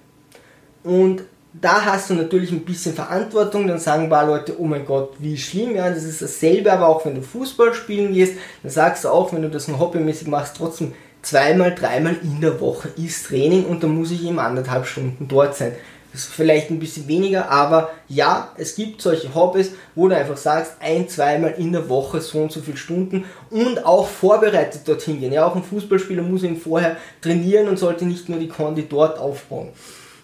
Und 0.85 1.23
da 1.53 1.85
hast 1.85 2.11
du 2.11 2.15
natürlich 2.15 2.53
ein 2.53 2.65
bisschen 2.65 2.95
Verantwortung, 2.95 3.67
dann 3.67 3.79
sagen 3.79 4.05
ein 4.05 4.11
paar 4.11 4.27
Leute, 4.27 4.55
oh 4.59 4.67
mein 4.67 4.85
Gott, 4.85 5.15
wie 5.19 5.37
schlimm, 5.37 5.75
ja, 5.75 5.91
das 5.91 6.05
ist 6.05 6.23
dasselbe, 6.23 6.73
aber 6.73 6.89
auch 6.89 7.05
wenn 7.05 7.17
du 7.17 7.23
Fußball 7.23 7.75
spielen 7.75 8.13
gehst, 8.13 8.35
dann 8.63 8.71
sagst 8.71 9.05
du 9.05 9.09
auch, 9.09 9.33
wenn 9.33 9.43
du 9.43 9.51
das 9.51 9.67
nur 9.67 9.79
hobbymäßig 9.79 10.29
machst, 10.29 10.57
trotzdem 10.57 10.93
zweimal, 11.23 11.75
dreimal 11.75 12.17
in 12.23 12.41
der 12.41 12.61
Woche 12.61 12.89
ist 12.97 13.27
Training 13.27 13.65
und 13.67 13.83
da 13.83 13.89
muss 13.89 14.11
ich 14.11 14.25
eben 14.25 14.39
anderthalb 14.39 14.87
Stunden 14.87 15.27
dort 15.29 15.57
sein. 15.57 15.73
Das 16.13 16.23
ist 16.23 16.33
vielleicht 16.33 16.71
ein 16.71 16.81
bisschen 16.81 17.07
weniger, 17.07 17.51
aber 17.51 17.91
ja, 18.09 18.53
es 18.57 18.75
gibt 18.75 19.01
solche 19.01 19.33
Hobbys, 19.33 19.73
wo 19.95 20.09
du 20.09 20.17
einfach 20.17 20.37
sagst, 20.37 20.73
ein, 20.81 21.09
zweimal 21.09 21.55
in 21.57 21.71
der 21.71 21.89
Woche 21.89 22.21
so 22.21 22.41
und 22.41 22.51
so 22.51 22.61
viele 22.61 22.77
Stunden 22.77 23.25
und 23.51 23.85
auch 23.85 24.09
vorbereitet 24.09 24.83
dorthin 24.87 25.21
gehen. 25.21 25.33
Ja, 25.33 25.47
auch 25.47 25.55
ein 25.55 25.63
Fußballspieler 25.63 26.23
muss 26.23 26.43
eben 26.43 26.57
vorher 26.57 26.97
trainieren 27.21 27.69
und 27.69 27.79
sollte 27.79 28.07
nicht 28.07 28.29
nur 28.29 28.41
die 28.41 28.49
Kondi 28.49 28.87
dort 28.89 29.21
aufbauen. 29.21 29.69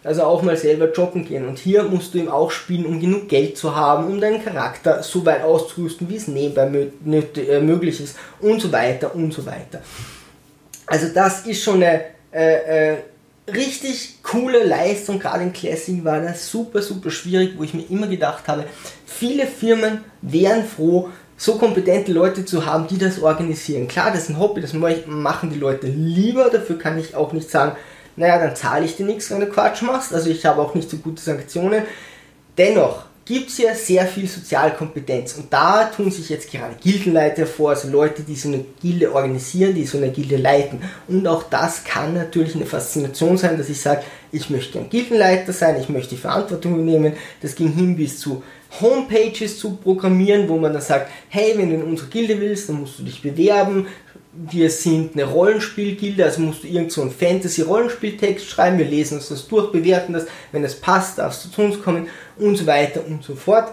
Also 0.07 0.23
auch 0.23 0.43
mal 0.43 0.57
selber 0.57 0.93
joggen 0.93 1.25
gehen. 1.25 1.49
Und 1.49 1.59
hier 1.59 1.83
musst 1.83 2.15
du 2.15 2.19
eben 2.19 2.29
auch 2.29 2.53
spielen, 2.53 2.87
um 2.87 3.01
genug 3.01 3.29
Geld 3.29 3.59
zu 3.59 3.75
haben, 3.75 4.07
um 4.07 4.21
deinen 4.21 4.45
Charakter 4.45 5.03
so 5.03 5.27
weit 5.27 5.43
auszurüsten, 5.43 6.09
wie 6.09 6.15
es 6.15 6.29
nebenbei 6.29 6.91
äh, 7.41 7.61
möglich 7.61 8.01
ist 8.01 8.17
und 8.41 8.61
so 8.61 8.71
weiter 8.71 9.13
und 9.17 9.35
so 9.35 9.45
weiter. 9.45 9.83
Also 10.87 11.09
das 11.13 11.45
ist 11.47 11.65
schon 11.65 11.83
eine 11.83 12.03
äh, 12.33 12.93
äh, 12.93 12.97
richtig 13.53 14.23
coole 14.23 14.63
Leistung. 14.63 15.19
Gerade 15.19 15.43
in 15.43 15.53
Classic 15.53 16.05
war 16.05 16.21
das 16.21 16.49
super, 16.49 16.83
super 16.83 17.11
schwierig, 17.11 17.55
wo 17.57 17.65
ich 17.65 17.75
mir 17.75 17.91
immer 17.91 18.07
gedacht 18.07 18.47
habe, 18.47 18.65
viele 19.05 19.47
Firmen 19.47 20.05
wären 20.23 20.65
froh, 20.65 21.11
so 21.37 21.57
kompetente 21.57 22.13
Leute 22.13 22.45
zu 22.45 22.65
haben, 22.65 22.87
die 22.87 22.99
das 22.99 23.21
organisieren. 23.21 23.89
Klar, 23.89 24.13
das 24.13 24.23
ist 24.23 24.31
ein 24.31 24.39
Hobby, 24.39 24.61
das 24.61 24.73
machen 24.73 25.51
die 25.51 25.59
Leute 25.59 25.89
lieber. 25.89 26.49
Dafür 26.49 26.79
kann 26.79 26.97
ich 26.97 27.17
auch 27.17 27.33
nicht 27.33 27.51
sagen, 27.51 27.77
naja, 28.17 28.39
dann 28.39 28.57
zahle 28.57 28.85
ich 28.85 28.97
dir 28.97 29.07
nichts, 29.07 29.31
wenn 29.31 29.41
du 29.41 29.47
Quatsch 29.47 29.83
machst. 29.83 30.13
Also 30.13 30.31
ich 30.31 30.45
habe 30.45 30.61
auch 30.61 30.75
nicht 30.75 30.91
so 30.91 30.97
gute 30.97 31.23
Sanktionen. 31.23 31.83
Dennoch, 32.57 33.05
gibt 33.27 33.51
es 33.51 33.59
ja 33.59 33.75
sehr 33.75 34.07
viel 34.07 34.29
Sozialkompetenz 34.29 35.35
und 35.35 35.53
da 35.53 35.85
tun 35.87 36.13
sich 36.13 36.29
jetzt 36.29 36.51
gerade 36.51 36.77
Gildenleiter 36.81 37.45
vor, 37.45 37.71
also 37.71 37.89
Leute, 37.89 38.23
die 38.23 38.37
so 38.37 38.49
eine 38.49 38.65
Gilde 38.81 39.13
organisieren, 39.13 39.75
die 39.75 39.85
so 39.85 39.99
eine 39.99 40.11
Gilde 40.11 40.37
leiten. 40.37 40.81
Und 41.09 41.27
auch 41.27 41.43
das 41.43 41.83
kann 41.83 42.15
natürlich 42.15 42.55
eine 42.55 42.67
Faszination 42.67 43.37
sein, 43.37 43.59
dass 43.59 43.69
ich 43.69 43.81
sage, 43.81 44.05
ich 44.31 44.49
möchte 44.49 44.79
ein 44.79 44.89
Gildenleiter 44.89 45.53
sein, 45.53 45.77
ich 45.81 45.89
möchte 45.89 46.15
die 46.15 46.21
Verantwortung 46.21 46.75
übernehmen. 46.75 47.15
Das 47.43 47.57
ging 47.57 47.73
hin 47.73 47.97
bis 47.97 48.21
zu 48.21 48.45
Homepages 48.81 49.59
zu 49.59 49.77
programmieren, 49.77 50.49
wo 50.49 50.57
man 50.57 50.73
dann 50.73 50.83
sagt, 50.83 51.11
hey, 51.29 51.55
wenn 51.57 51.71
du 51.71 51.77
in 51.77 51.83
unsere 51.83 52.09
Gilde 52.09 52.41
willst, 52.41 52.69
dann 52.69 52.81
musst 52.81 52.99
du 52.99 53.03
dich 53.03 53.23
bewerben, 53.23 53.87
wir 54.33 54.71
sind 54.71 55.15
eine 55.15 55.25
Rollenspielgilde, 55.25 56.25
also 56.25 56.43
musst 56.43 56.63
du 56.63 56.69
irgend 56.69 56.93
so 56.93 57.01
einen 57.01 57.11
Fantasy-Rollenspieltext 57.11 58.47
schreiben, 58.47 58.79
wir 58.79 58.85
lesen 58.85 59.19
uns 59.19 59.29
das 59.29 59.49
durch, 59.49 59.73
bewerten 59.73 60.13
das, 60.13 60.27
wenn 60.53 60.65
es 60.65 60.75
passt, 60.75 61.19
darfst 61.19 61.45
du 61.45 61.51
zu 61.51 61.63
uns 61.63 61.83
kommen 61.83 62.09
und 62.37 62.57
so 62.57 62.67
weiter 62.67 63.03
und 63.07 63.25
so 63.25 63.35
fort. 63.35 63.73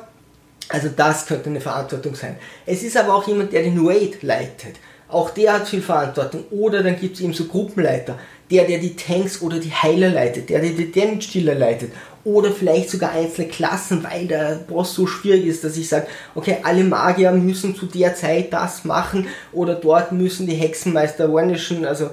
Also 0.70 0.90
das 0.96 1.26
könnte 1.26 1.50
eine 1.50 1.60
Verantwortung 1.60 2.16
sein. 2.16 2.38
Es 2.66 2.84
ist 2.84 2.96
aber 2.96 3.14
auch 3.14 3.28
jemand, 3.28 3.52
der 3.52 3.64
den 3.64 3.86
Raid 3.86 4.24
leitet. 4.24 4.78
Auch 5.10 5.30
der 5.30 5.54
hat 5.54 5.68
viel 5.68 5.82
Verantwortung. 5.82 6.46
Oder 6.50 6.82
dann 6.82 7.00
gibt 7.00 7.16
es 7.16 7.22
eben 7.22 7.34
so 7.34 7.46
Gruppenleiter. 7.46 8.18
Der, 8.50 8.66
der 8.66 8.80
die 8.80 8.96
Tanks 8.96 9.42
oder 9.42 9.60
die 9.60 9.72
Heiler 9.72 10.10
leitet. 10.10 10.50
Der, 10.50 10.60
der 10.62 10.72
die 10.72 10.92
Damage-Dealer 10.92 11.56
leitet 11.56 11.92
oder 12.26 12.52
vielleicht 12.52 12.90
sogar 12.90 13.12
einzelne 13.12 13.50
Klassen, 13.50 14.04
weil 14.04 14.28
der 14.28 14.56
Boss 14.68 14.94
so 14.94 15.08
schwierig 15.08 15.46
ist, 15.46 15.64
dass 15.64 15.78
ich 15.78 15.90
sage, 15.90 16.08
okay, 16.36 16.58
alle 16.64 16.84
Magier 16.84 17.32
müssen 17.32 17.76
zu 17.76 17.86
der 17.86 18.16
Zeit 18.16 18.54
das 18.54 18.86
machen 18.86 19.28
oder 19.52 19.76
dort 19.76 20.12
müssen 20.12 20.48
die 20.48 20.56
Hexenmeister 20.56 21.34
Warnischen, 21.34 21.86
also 21.86 22.12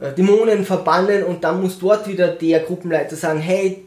äh, 0.00 0.12
Dämonen 0.12 0.64
verbannen 0.64 1.24
und 1.24 1.44
dann 1.44 1.60
muss 1.62 1.78
dort 1.78 2.08
wieder 2.08 2.28
der 2.28 2.60
Gruppenleiter 2.60 3.16
sagen, 3.16 3.40
hey, 3.40 3.84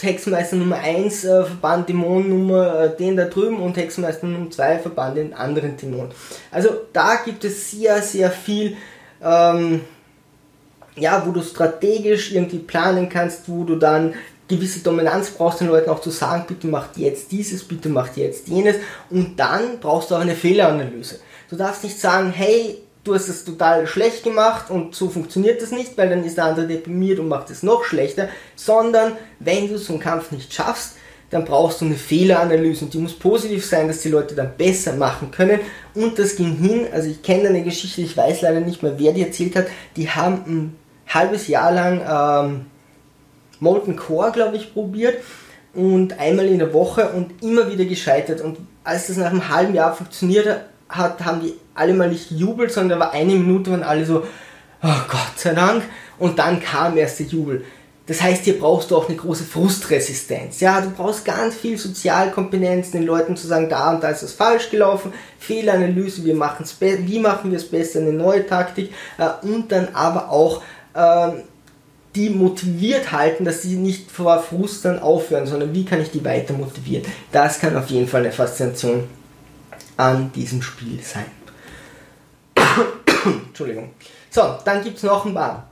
Hexenmeister 0.00 0.56
Nummer 0.56 0.76
1 0.76 1.24
äh, 1.24 1.44
verbannt 1.44 1.88
Dämon 1.88 2.28
Nummer 2.28 2.80
äh, 2.80 2.96
den 2.96 3.16
da 3.16 3.24
drüben 3.24 3.60
und 3.60 3.76
Hexenmeister 3.76 4.26
Nummer 4.26 4.50
2 4.50 4.78
verbannt 4.78 5.16
den 5.16 5.34
anderen 5.34 5.76
Dämon. 5.76 6.10
Also 6.50 6.68
da 6.92 7.16
gibt 7.24 7.44
es 7.44 7.70
sehr, 7.70 8.02
sehr 8.02 8.30
viel, 8.30 8.76
ähm, 9.22 9.80
ja, 10.96 11.24
wo 11.26 11.32
du 11.32 11.42
strategisch 11.42 12.32
irgendwie 12.32 12.58
planen 12.58 13.08
kannst, 13.08 13.48
wo 13.48 13.64
du 13.64 13.76
dann 13.76 14.14
gewisse 14.48 14.80
Dominanz 14.80 15.30
brauchst, 15.30 15.60
den 15.60 15.68
Leuten 15.68 15.90
auch 15.90 16.00
zu 16.00 16.10
sagen, 16.10 16.44
bitte 16.46 16.66
macht 16.66 16.96
jetzt 16.96 17.32
dieses, 17.32 17.64
bitte 17.64 17.88
macht 17.88 18.16
jetzt 18.16 18.48
jenes 18.48 18.76
und 19.10 19.36
dann 19.38 19.80
brauchst 19.80 20.10
du 20.10 20.16
auch 20.16 20.20
eine 20.20 20.34
Fehleranalyse. 20.34 21.20
Du 21.48 21.56
darfst 21.56 21.84
nicht 21.84 21.98
sagen, 21.98 22.30
hey, 22.30 22.78
du 23.04 23.14
hast 23.14 23.28
es 23.28 23.44
total 23.44 23.86
schlecht 23.86 24.24
gemacht 24.24 24.70
und 24.70 24.94
so 24.94 25.08
funktioniert 25.08 25.62
das 25.62 25.70
nicht, 25.70 25.96
weil 25.96 26.08
dann 26.08 26.24
ist 26.24 26.36
der 26.36 26.46
andere 26.46 26.66
deprimiert 26.66 27.18
und 27.18 27.28
macht 27.28 27.50
es 27.50 27.62
noch 27.62 27.84
schlechter, 27.84 28.28
sondern 28.56 29.12
wenn 29.40 29.68
du 29.68 29.78
so 29.78 29.92
einen 29.92 30.02
Kampf 30.02 30.30
nicht 30.30 30.52
schaffst, 30.52 30.94
dann 31.30 31.44
brauchst 31.44 31.80
du 31.80 31.86
eine 31.86 31.96
Fehleranalyse 31.96 32.84
und 32.84 32.94
die 32.94 32.98
muss 32.98 33.18
positiv 33.18 33.66
sein, 33.66 33.88
dass 33.88 34.02
die 34.02 34.08
Leute 34.08 34.34
dann 34.34 34.52
besser 34.56 34.94
machen 34.94 35.30
können. 35.30 35.60
Und 35.94 36.18
das 36.18 36.36
ging 36.36 36.56
hin, 36.56 36.86
also 36.92 37.08
ich 37.08 37.22
kenne 37.22 37.48
eine 37.48 37.62
Geschichte, 37.62 38.02
ich 38.02 38.16
weiß 38.16 38.42
leider 38.42 38.60
nicht 38.60 38.82
mehr, 38.82 38.98
wer 38.98 39.12
die 39.12 39.22
erzählt 39.22 39.56
hat, 39.56 39.66
die 39.96 40.08
haben 40.08 40.44
ein 40.46 40.76
halbes 41.08 41.48
Jahr 41.48 41.72
lang 41.72 42.00
ähm, 42.08 42.66
Molten 43.64 43.96
Core, 43.96 44.30
glaube 44.30 44.56
ich, 44.56 44.72
probiert 44.72 45.16
und 45.74 46.20
einmal 46.20 46.46
in 46.46 46.60
der 46.60 46.72
Woche 46.72 47.08
und 47.08 47.42
immer 47.42 47.70
wieder 47.70 47.84
gescheitert. 47.84 48.40
Und 48.40 48.58
als 48.84 49.08
das 49.08 49.16
nach 49.16 49.30
einem 49.30 49.48
halben 49.48 49.74
Jahr 49.74 49.94
funktioniert 49.94 50.60
hat, 50.88 51.24
haben 51.24 51.40
die 51.40 51.54
alle 51.74 51.94
mal 51.94 52.08
nicht 52.08 52.28
gejubelt, 52.28 52.70
sondern 52.70 53.00
da 53.00 53.06
war 53.06 53.12
eine 53.12 53.34
Minute, 53.34 53.72
waren 53.72 53.82
alle 53.82 54.06
so, 54.06 54.22
oh 54.82 55.00
Gott 55.08 55.36
sei 55.36 55.54
Dank. 55.54 55.82
Und 56.18 56.38
dann 56.38 56.62
kam 56.62 56.96
erst 56.96 57.18
der 57.18 57.26
Jubel. 57.26 57.64
Das 58.06 58.20
heißt, 58.20 58.44
hier 58.44 58.58
brauchst 58.58 58.90
du 58.90 58.96
auch 58.96 59.08
eine 59.08 59.16
große 59.16 59.44
Frustresistenz. 59.44 60.60
Ja, 60.60 60.82
du 60.82 60.90
brauchst 60.90 61.24
ganz 61.24 61.54
viel 61.54 61.78
Sozialkompetenz, 61.78 62.90
den 62.90 63.04
Leuten 63.04 63.34
zu 63.34 63.46
sagen, 63.46 63.70
da 63.70 63.94
und 63.94 64.04
da 64.04 64.10
ist 64.10 64.22
es 64.22 64.34
falsch 64.34 64.70
gelaufen, 64.70 65.14
Fehleranalyse, 65.38 66.22
wir 66.24 66.34
machen's 66.34 66.76
wie 66.80 67.18
machen 67.18 67.50
wir 67.50 67.56
es 67.56 67.68
besser, 67.68 68.00
eine 68.00 68.12
neue 68.12 68.46
Taktik 68.46 68.92
äh, 69.16 69.46
und 69.46 69.72
dann 69.72 69.88
aber 69.94 70.30
auch 70.30 70.60
ähm, 70.94 71.44
die 72.14 72.30
motiviert 72.30 73.12
halten, 73.12 73.44
dass 73.44 73.62
sie 73.62 73.76
nicht 73.76 74.10
vor 74.10 74.40
Frust 74.40 74.84
dann 74.84 74.98
aufhören, 74.98 75.46
sondern 75.46 75.74
wie 75.74 75.84
kann 75.84 76.00
ich 76.00 76.10
die 76.10 76.24
weiter 76.24 76.54
motivieren. 76.54 77.04
Das 77.32 77.58
kann 77.58 77.76
auf 77.76 77.88
jeden 77.88 78.06
Fall 78.06 78.22
eine 78.22 78.32
Faszination 78.32 79.04
an 79.96 80.32
diesem 80.32 80.62
Spiel 80.62 81.00
sein. 81.02 81.26
Entschuldigung. 83.48 83.90
So, 84.30 84.58
dann 84.64 84.82
gibt 84.82 84.98
es 84.98 85.02
noch 85.02 85.24
ein 85.24 85.34
paar 85.34 85.68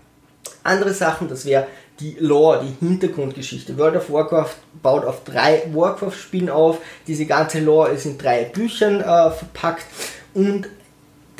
andere 0.64 0.92
Sachen, 0.92 1.28
das 1.28 1.44
wäre 1.44 1.66
die 2.00 2.16
Lore, 2.18 2.64
die 2.64 2.87
Hintergrundgeschichte. 2.87 3.78
World 3.78 3.96
of 3.96 4.11
Warcraft 4.11 4.56
baut 4.82 5.04
auf 5.04 5.25
drei 5.25 5.62
Warcraft-Spielen 5.72 6.50
auf. 6.50 6.78
Diese 7.06 7.26
ganze 7.26 7.61
Lore 7.61 7.90
ist 7.90 8.06
in 8.06 8.18
drei 8.18 8.44
Büchern 8.44 9.00
äh, 9.00 9.30
verpackt 9.30 9.87
und 10.34 10.68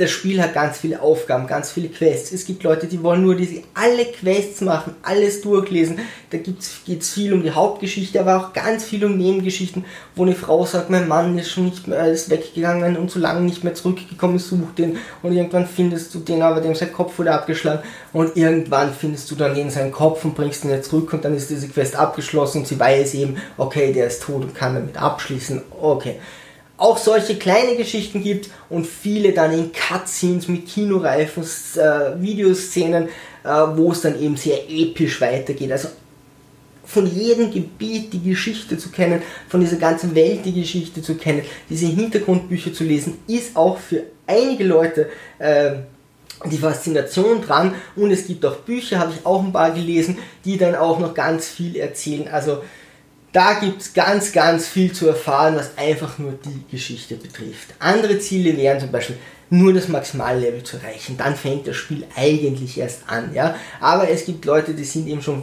das 0.02 0.11
Spiel 0.11 0.42
hat 0.42 0.52
ganz 0.52 0.78
viele 0.78 1.00
Aufgaben, 1.00 1.47
ganz 1.47 1.71
viele 1.71 1.88
Quests. 1.88 2.32
Es 2.32 2.44
gibt 2.44 2.64
Leute, 2.64 2.88
die 2.88 3.04
wollen 3.04 3.23
nur 3.23 3.37
diese 3.37 3.62
alle 3.73 4.04
Quests 4.04 4.61
machen, 4.61 4.97
alles 5.02 5.42
durchlesen. 5.42 6.00
Da 6.30 6.38
geht 6.38 6.59
es 6.59 7.09
viel 7.09 7.32
um 7.32 7.44
die 7.44 7.52
Hauptgeschichte, 7.52 8.18
aber 8.18 8.37
auch 8.37 8.52
ganz 8.52 8.82
viel 8.82 9.04
um 9.04 9.16
Nebengeschichten, 9.16 9.85
wo 10.16 10.25
eine 10.25 10.35
Frau 10.35 10.66
sagt, 10.66 10.90
mein 10.90 11.06
Mann 11.06 11.38
ist 11.38 11.52
schon 11.52 11.66
nicht 11.66 11.87
mehr 11.87 12.04
ist 12.09 12.30
weggegangen 12.30 12.97
und 12.97 13.12
so 13.12 13.21
lange 13.21 13.42
nicht 13.42 13.62
mehr 13.62 13.75
zurückgekommen, 13.75 14.40
such 14.40 14.75
den 14.76 14.97
und 15.23 15.35
irgendwann 15.37 15.68
findest 15.68 16.12
du 16.14 16.18
den, 16.18 16.42
aber 16.42 16.61
dem 16.61 16.75
sein 16.75 16.92
Kopf 16.92 17.16
wurde 17.21 17.30
abgeschlagen 17.30 17.82
und 18.12 18.37
irgendwann 18.37 18.92
findest 18.92 19.30
du 19.30 19.37
dann 19.37 19.54
in 19.54 19.71
seinen 19.71 19.92
Kopf 19.92 20.25
und 20.25 20.35
bringst 20.35 20.64
ihn 20.64 20.71
jetzt 20.71 20.90
zurück 20.90 21.12
und 21.12 21.25
dann 21.25 21.37
ist 21.37 21.49
diese 21.49 21.68
Quest 21.68 21.94
abgeschlossen 21.94 22.62
und 22.62 22.66
sie 22.66 22.80
weiß 22.80 23.14
eben, 23.14 23.37
okay, 23.56 23.92
der 23.92 24.09
ist 24.09 24.25
tot 24.25 24.42
und 24.42 24.54
kann 24.54 24.75
damit 24.75 24.97
abschließen. 24.97 25.62
Okay 25.80 26.16
auch 26.83 26.99
solche 26.99 27.37
kleine 27.37 27.77
Geschichten 27.77 28.25
gibt 28.25 28.51
und 28.69 28.87
viele 28.87 29.33
dann 29.33 29.53
in 29.53 29.71
Cutscenes 29.73 30.49
mit 30.49 30.67
Kinoreifen, 30.67 31.45
äh, 31.77 32.21
Videoszenen, 32.21 33.05
äh, 33.45 33.49
wo 33.49 33.93
es 33.93 34.01
dann 34.01 34.21
eben 34.21 34.37
sehr 34.37 34.69
episch 34.69 35.21
weitergeht. 35.21 35.71
Also 35.71 35.89
von 36.85 37.07
jedem 37.07 37.53
Gebiet 37.53 38.12
die 38.12 38.23
Geschichte 38.23 38.77
zu 38.79 38.91
kennen, 38.91 39.23
von 39.49 39.61
dieser 39.61 39.77
ganzen 39.77 40.17
Welt 40.17 40.41
die 40.45 40.53
Geschichte 40.53 41.03
zu 41.03 41.15
kennen, 41.15 41.43
diese 41.71 41.87
Hintergrundbücher 41.87 42.73
zu 42.73 42.83
lesen, 42.83 43.19
ist 43.29 43.57
auch 43.57 43.79
für 43.79 44.03
einige 44.27 44.65
Leute 44.65 45.09
äh, 45.39 45.75
die 46.51 46.59
Faszination 46.59 47.43
dran. 47.43 47.77
Und 47.95 48.11
es 48.11 48.27
gibt 48.27 48.45
auch 48.45 48.57
Bücher, 48.57 48.99
habe 48.99 49.12
ich 49.17 49.25
auch 49.25 49.41
ein 49.41 49.53
paar 49.53 49.71
gelesen, 49.71 50.19
die 50.45 50.59
dann 50.59 50.75
auch 50.75 50.99
noch 50.99 51.15
ganz 51.15 51.49
viel 51.49 51.77
erzählen. 51.77 52.27
Also 52.27 52.59
da 53.33 53.55
gibt 53.55 53.81
es 53.81 53.95
ganz, 53.95 54.33
ganz 54.33 54.69
viel 54.69 54.93
zu 54.93 55.09
erfahren, 55.09 55.57
was 55.57 55.77
einfach 55.77 56.19
nur 56.19 56.33
die 56.33 56.65
Geschichte 56.71 57.17
betrifft. 57.17 57.75
Andere 57.79 58.19
Ziele 58.19 58.57
wären 58.57 58.79
zum 58.79 58.93
Beispiel 58.93 59.17
nur 59.49 59.73
das 59.73 59.89
Maximallevel 59.89 60.62
zu 60.62 60.77
erreichen. 60.77 61.17
Dann 61.17 61.35
fängt 61.35 61.67
das 61.67 61.77
Spiel 61.77 62.07
eigentlich 62.15 62.79
erst 62.79 63.09
an. 63.09 63.35
Ja? 63.35 63.57
Aber 63.81 64.09
es 64.09 64.27
gibt 64.27 64.45
Leute, 64.45 64.75
die 64.75 64.85
sind 64.85 65.09
eben 65.09 65.23
schon, 65.23 65.43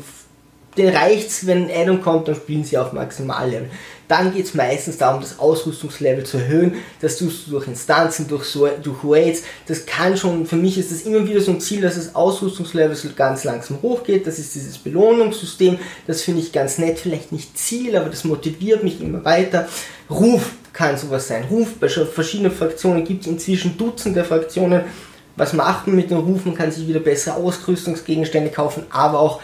denen 0.78 0.96
reicht's, 0.96 1.48
wenn 1.48 1.70
ein 1.70 1.82
Addon 1.82 2.02
kommt, 2.02 2.28
dann 2.28 2.36
spielen 2.36 2.64
sie 2.64 2.78
auf 2.78 2.94
Maximallevel. 2.94 3.70
Dann 4.10 4.34
geht 4.34 4.46
es 4.48 4.56
meistens 4.56 4.98
darum, 4.98 5.22
das 5.22 5.38
Ausrüstungslevel 5.38 6.26
zu 6.26 6.38
erhöhen. 6.38 6.78
Das 7.00 7.18
tust 7.18 7.46
du 7.46 7.52
durch 7.52 7.68
Instanzen, 7.68 8.28
durch, 8.28 8.44
so, 8.46 8.68
durch 8.82 8.98
Raids. 9.04 9.44
Das 9.68 9.86
kann 9.86 10.18
schon, 10.18 10.48
für 10.48 10.56
mich 10.56 10.80
ist 10.80 10.92
das 10.92 11.04
immer 11.04 11.28
wieder 11.28 11.40
so 11.42 11.52
ein 11.52 11.62
Ziel, 11.62 11.82
dass 11.82 11.94
das 11.94 12.16
Ausrüstungslevel 12.16 12.96
so 12.96 13.10
ganz 13.16 13.44
langsam 13.44 13.84
hochgeht. 13.84 14.26
Das 14.26 14.40
ist 14.40 14.56
dieses 14.56 14.80
Belohnungssystem. 14.80 15.78
Das 16.08 16.24
finde 16.24 16.42
ich 16.42 16.52
ganz 16.52 16.80
nett. 16.80 16.98
Vielleicht 16.98 17.32
nicht 17.32 17.56
Ziel, 17.56 17.96
aber 17.96 18.10
das 18.10 18.24
motiviert 18.24 18.84
mich 18.84 19.00
immer 19.00 19.24
weiter. 19.24 19.70
Ruf 20.10 20.54
kann 20.74 20.98
sowas 20.98 21.28
sein. 21.28 21.44
Ruf, 21.52 21.76
bei 21.80 21.88
verschiedenen 21.88 22.52
Fraktionen 22.52 23.06
gibt 23.06 23.22
es 23.22 23.28
inzwischen 23.28 23.78
Dutzende 23.78 24.24
Fraktionen. 24.24 24.86
Was 25.36 25.54
macht 25.54 25.86
man 25.86 25.96
mit 25.96 26.10
den 26.10 26.18
Rufen? 26.18 26.56
Kann 26.56 26.72
sich 26.72 26.88
wieder 26.88 27.00
bessere 27.00 27.36
Ausrüstungsgegenstände 27.36 28.50
kaufen, 28.50 28.88
aber 28.90 29.20
auch 29.20 29.40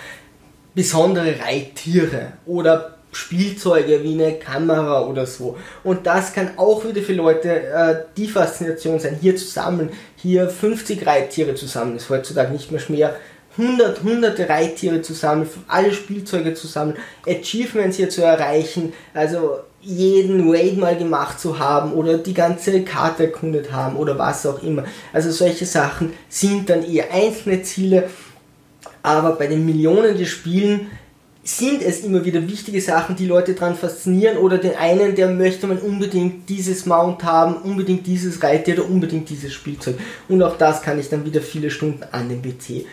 besondere 0.74 1.40
Reittiere 1.40 2.34
oder 2.48 2.95
Spielzeuge 3.16 4.04
wie 4.04 4.14
eine 4.14 4.34
Kamera 4.34 5.06
oder 5.06 5.26
so. 5.26 5.58
Und 5.84 6.06
das 6.06 6.34
kann 6.34 6.58
auch 6.58 6.84
wieder 6.84 7.02
für 7.02 7.14
Leute 7.14 7.50
äh, 7.50 7.96
die 8.18 8.28
Faszination 8.28 9.00
sein, 9.00 9.18
hier 9.22 9.36
zu 9.38 9.46
sammeln. 9.46 9.90
Hier 10.18 10.50
50 10.50 11.06
Reittiere 11.06 11.56
zu 11.56 11.66
sammeln, 11.66 11.96
ist 11.96 12.10
heutzutage 12.10 12.52
nicht 12.52 12.72
mehr 12.72 12.82
schwer. 12.82 13.16
100, 13.58 14.04
hunderte 14.04 14.50
Reittiere 14.50 15.02
zu 15.02 15.14
sammeln, 15.14 15.50
alle 15.68 15.94
Spielzeuge 15.94 16.54
zu 16.56 16.68
sammeln, 16.68 16.98
Achievements 17.26 17.96
hier 17.96 18.10
zu 18.10 18.22
erreichen, 18.22 18.92
also 19.14 19.60
jeden 19.80 20.52
Raid 20.52 20.78
mal 20.78 20.98
gemacht 20.98 21.40
zu 21.40 21.58
haben 21.58 21.94
oder 21.94 22.18
die 22.18 22.34
ganze 22.34 22.84
Karte 22.84 23.28
erkundet 23.28 23.72
haben 23.72 23.96
oder 23.96 24.18
was 24.18 24.46
auch 24.46 24.62
immer. 24.62 24.84
Also 25.14 25.32
solche 25.32 25.66
Sachen 25.66 26.12
sind 26.28 26.70
dann 26.70 26.84
eher 26.84 27.14
einzelne 27.14 27.62
Ziele, 27.62 28.10
aber 29.04 29.34
bei 29.38 29.48
den 29.48 29.66
Millionen, 29.66 30.18
die 30.18 30.26
spielen, 30.26 30.92
sind 31.46 31.84
es 31.84 32.04
immer 32.04 32.26
wieder 32.26 32.48
wichtige 32.48 32.82
Sachen, 32.82 33.16
die 33.16 33.28
Leute 33.28 33.54
daran 33.54 33.76
faszinieren 33.76 34.38
oder 34.38 34.58
den 34.58 34.76
einen, 34.76 35.16
der 35.16 35.30
möchte 35.30 35.68
man 35.68 35.78
unbedingt 35.78 36.50
dieses 36.50 36.88
Mount 36.88 37.24
haben, 37.24 37.58
unbedingt 37.58 38.08
dieses 38.08 38.42
Reittier 38.42 38.80
oder 38.80 38.90
unbedingt 38.90 39.30
dieses 39.30 39.54
Spielzeug. 39.54 40.00
Und 40.28 40.42
auch 40.42 40.58
das 40.58 40.82
kann 40.82 41.00
ich 41.00 41.08
dann 41.08 41.24
wieder 41.24 41.42
viele 41.42 41.70
Stunden 41.70 42.04
an 42.12 42.30
dem 42.30 42.42
PC 42.42 42.88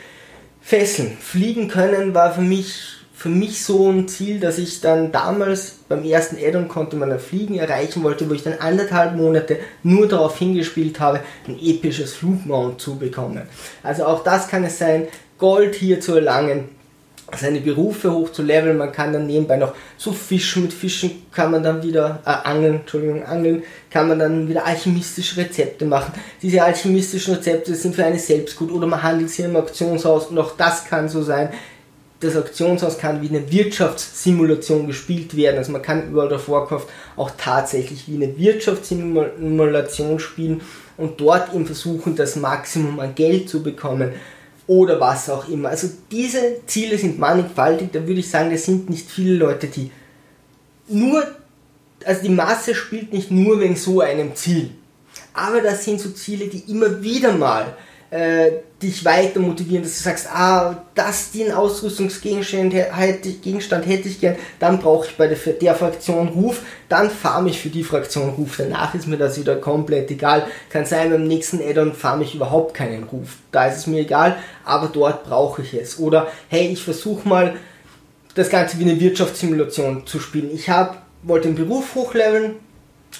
fesseln. 0.61 1.17
Fliegen 1.19 1.69
können 1.69 2.15
war 2.15 2.35
für 2.35 2.43
mich 2.43 2.99
für 3.15 3.29
mich 3.29 3.63
so 3.63 3.89
ein 3.89 4.09
Ziel, 4.09 4.41
dass 4.41 4.59
ich 4.59 4.81
dann 4.81 5.13
damals 5.13 5.77
beim 5.89 6.03
ersten 6.03 6.37
Addon 6.45 6.67
konnte 6.67 6.97
man 6.97 7.13
ein 7.13 7.21
Fliegen 7.21 7.55
erreichen 7.55 8.03
wollte, 8.03 8.29
wo 8.29 8.35
ich 8.35 8.43
dann 8.43 8.55
anderthalb 8.59 9.15
Monate 9.15 9.59
nur 9.85 10.09
darauf 10.09 10.37
hingespielt 10.37 10.99
habe, 10.99 11.21
ein 11.47 11.57
episches 11.63 12.15
Flugmount 12.15 12.81
zu 12.81 12.99
bekommen. 12.99 13.43
Also 13.85 14.07
auch 14.07 14.25
das 14.25 14.49
kann 14.49 14.65
es 14.65 14.79
sein, 14.79 15.07
Gold 15.39 15.77
hier 15.77 16.01
zu 16.01 16.17
erlangen, 16.17 16.71
seine 17.39 17.61
Berufe 17.61 18.13
hoch 18.13 18.31
zu 18.31 18.43
leveln, 18.43 18.77
man 18.77 18.93
kann 18.93 19.13
dann 19.13 19.27
nebenbei 19.27 19.57
noch 19.57 19.75
so 19.97 20.13
fischen, 20.13 20.63
mit 20.63 20.73
Fischen 20.73 21.23
kann 21.33 21.51
man 21.51 21.63
dann 21.63 21.83
wieder, 21.83 22.21
äh, 22.27 22.31
angeln, 22.31 22.81
Entschuldigung, 22.81 23.25
angeln, 23.25 23.63
kann 23.91 24.09
man 24.09 24.19
dann 24.19 24.49
wieder 24.49 24.67
alchemistische 24.67 25.39
Rezepte 25.39 25.85
machen. 25.85 26.13
Diese 26.43 26.63
alchemistischen 26.63 27.35
Rezepte 27.35 27.75
sind 27.75 27.95
für 27.95 28.05
eine 28.05 28.19
selbst 28.19 28.57
gut 28.57 28.71
oder 28.71 28.87
man 28.87 29.03
handelt 29.03 29.31
sie 29.31 29.43
im 29.43 29.57
Auktionshaus 29.57 30.27
und 30.27 30.39
auch 30.39 30.57
das 30.57 30.85
kann 30.85 31.09
so 31.09 31.23
sein 31.23 31.51
das 32.23 32.37
Auktionshaus 32.37 32.99
kann 32.99 33.21
wie 33.21 33.29
eine 33.29 33.51
Wirtschaftssimulation 33.51 34.87
gespielt 34.87 35.37
werden. 35.37 35.59
Also 35.59 35.73
man 35.73 35.83
kann 35.83 36.15
World 36.15 36.33
of 36.33 36.49
Warcraft 36.49 36.87
auch 37.17 37.33
tatsächlich 37.37 38.09
wie 38.09 38.15
eine 38.15 38.39
Wirtschaftssimulation 38.39 40.19
spielen 40.19 40.61
und 40.97 41.21
dort 41.21 41.53
eben 41.53 41.67
versuchen, 41.67 42.15
das 42.15 42.37
Maximum 42.37 43.01
an 43.01 43.15
Geld 43.15 43.49
zu 43.49 43.63
bekommen 43.63 44.13
oder 44.73 44.99
was 44.99 45.29
auch 45.29 45.49
immer. 45.49 45.69
Also 45.69 45.89
diese 46.11 46.65
Ziele 46.67 46.97
sind 46.97 47.19
mannigfaltig, 47.19 47.91
da 47.93 48.07
würde 48.07 48.21
ich 48.21 48.31
sagen, 48.31 48.51
es 48.53 48.65
sind 48.65 48.89
nicht 48.89 49.11
viele 49.11 49.35
Leute, 49.35 49.67
die 49.67 49.91
nur, 50.89 51.23
also 52.05 52.23
die 52.23 52.31
Masse 52.31 52.75
spielt 52.75 53.13
nicht 53.13 53.31
nur 53.31 53.61
wegen 53.61 53.77
so 53.77 54.01
einem 54.01 54.35
Ziel. 54.35 54.71
Aber 55.35 55.61
das 55.61 55.85
sind 55.85 56.01
so 56.01 56.11
Ziele, 56.11 56.47
die 56.47 56.71
immer 56.71 57.03
wieder 57.03 57.33
mal 57.33 57.77
äh, 58.13 58.61
dich 58.83 59.07
weiter 59.07 59.41
motivieren, 59.41 59.83
dass 59.83 59.97
du 59.97 60.03
sagst, 60.03 60.29
ah, 60.31 60.85
das, 60.95 61.31
den 61.31 61.51
Ausrüstungsgegenstand 61.51 62.75
hätte 62.75 63.31
ich, 63.31 63.41
Gegenstand 63.41 63.87
hätte 63.87 64.07
ich 64.07 64.21
gern, 64.21 64.37
dann 64.59 64.81
brauche 64.81 65.07
ich 65.07 65.17
bei 65.17 65.29
der, 65.29 65.39
der 65.55 65.75
Fraktion 65.75 66.29
Ruf, 66.29 66.61
dann 66.91 67.09
farm 67.09 67.47
ich 67.47 67.59
für 67.59 67.71
die 67.71 67.83
Fraktion 67.83 68.29
Ruf. 68.31 68.57
Danach 68.59 68.95
ist 68.95 69.09
mir 69.09 69.17
das 69.17 69.41
wieder 69.41 69.57
komplett 69.57 70.11
egal. 70.11 70.47
Kann 70.69 70.85
sein, 70.85 71.11
beim 71.11 71.27
nächsten 71.27 71.63
Addon 71.67 71.95
farm 71.95 72.21
ich 72.21 72.35
überhaupt 72.35 72.75
keinen 72.75 73.05
Ruf. 73.05 73.39
Da 73.51 73.67
ist 73.67 73.79
es 73.79 73.87
mir 73.87 74.01
egal, 74.01 74.37
aber 74.67 74.91
dort 74.93 75.25
brauche 75.25 75.63
ich 75.63 75.73
es. 75.73 75.99
Oder 75.99 76.27
hey, 76.49 76.67
ich 76.67 76.85
versuche 76.85 77.27
mal 77.27 77.55
das 78.35 78.51
Ganze 78.51 78.79
wie 78.79 78.85
eine 78.85 79.01
Wirtschaftssimulation 79.01 80.07
zu 80.07 80.21
spielen. 80.21 80.51
Ich 80.53 80.69
habe 80.69 80.99
wollte 81.23 81.49
den 81.49 81.55
Beruf 81.55 81.95
hochleveln 81.95 82.57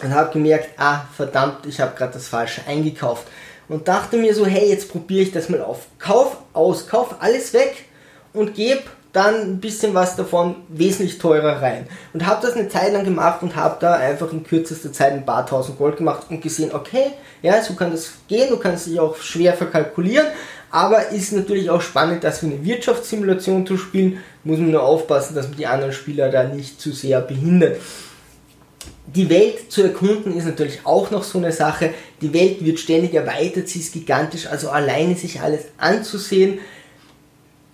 und 0.03 0.15
habe 0.15 0.33
gemerkt, 0.33 0.71
ah, 0.77 1.07
verdammt, 1.17 1.65
ich 1.67 1.81
habe 1.81 1.97
gerade 1.97 2.13
das 2.13 2.29
Falsche 2.29 2.61
eingekauft 2.67 3.27
und 3.73 3.89
dachte 3.89 4.19
mir 4.19 4.35
so, 4.35 4.45
hey, 4.45 4.69
jetzt 4.69 4.91
probiere 4.91 5.23
ich 5.23 5.33
das 5.33 5.49
mal 5.49 5.63
auf. 5.63 5.87
Kauf, 5.99 6.37
aus, 6.53 6.87
kauf 6.87 7.17
alles 7.21 7.55
weg 7.55 7.87
und 8.35 8.55
gebe 8.55 8.83
dann 9.13 9.35
ein 9.35 9.61
bisschen 9.61 9.95
was 9.95 10.17
davon 10.17 10.57
wesentlich 10.69 11.19
teurer 11.19 11.61
rein. 11.61 11.87
Und 12.13 12.27
habe 12.27 12.47
das 12.47 12.55
eine 12.55 12.69
Zeit 12.69 12.93
lang 12.93 13.05
gemacht 13.05 13.43
und 13.43 13.57
habe 13.57 13.77
da 13.81 13.95
einfach 13.95 14.33
in 14.33 14.45
kürzester 14.45 14.93
Zeit 14.93 15.13
ein 15.13 15.27
paar 15.27 15.47
tausend 15.47 15.79
Gold 15.79 15.97
gemacht 15.99 16.27
und 16.29 16.43
gesehen, 16.43 16.71
okay, 16.75 17.13
ja, 17.43 17.63
so 17.63 17.75
kann 17.75 17.91
das 17.91 18.13
gehen, 18.29 18.51
du 18.51 18.59
kannst 18.59 18.87
dich 18.87 19.01
auch 19.01 19.17
schwer 19.17 19.55
verkalkulieren, 19.55 20.27
aber 20.71 21.09
ist 21.09 21.33
natürlich 21.33 21.69
auch 21.69 21.83
spannend, 21.83 22.25
das 22.25 22.39
für 22.39 22.47
eine 22.47 22.65
Wirtschaftssimulation 22.65 23.67
zu 23.67 23.77
spielen, 23.77 24.19
muss 24.45 24.59
man 24.59 24.71
nur 24.71 24.83
aufpassen, 24.83 25.35
dass 25.35 25.49
man 25.49 25.59
die 25.59 25.67
anderen 25.67 25.93
Spieler 25.93 26.31
da 26.31 26.45
nicht 26.45 26.81
zu 26.81 26.93
sehr 26.93 27.21
behindert 27.21 27.79
die 29.07 29.29
Welt 29.29 29.71
zu 29.71 29.83
erkunden 29.83 30.37
ist 30.37 30.47
natürlich 30.47 30.81
auch 30.85 31.11
noch 31.11 31.25
so 31.25 31.39
eine 31.39 31.53
Sache. 31.53 31.93
Die 32.21 32.33
Welt 32.33 32.65
wird 32.65 32.79
ständig 32.79 33.15
erweitert, 33.15 33.69
sie 33.69 33.81
ist 33.81 33.93
gigantisch, 33.93 34.47
also 34.47 34.71
alleine 34.71 35.17
sich 35.17 35.41
alles 35.41 35.65
anzusehen 35.77 36.61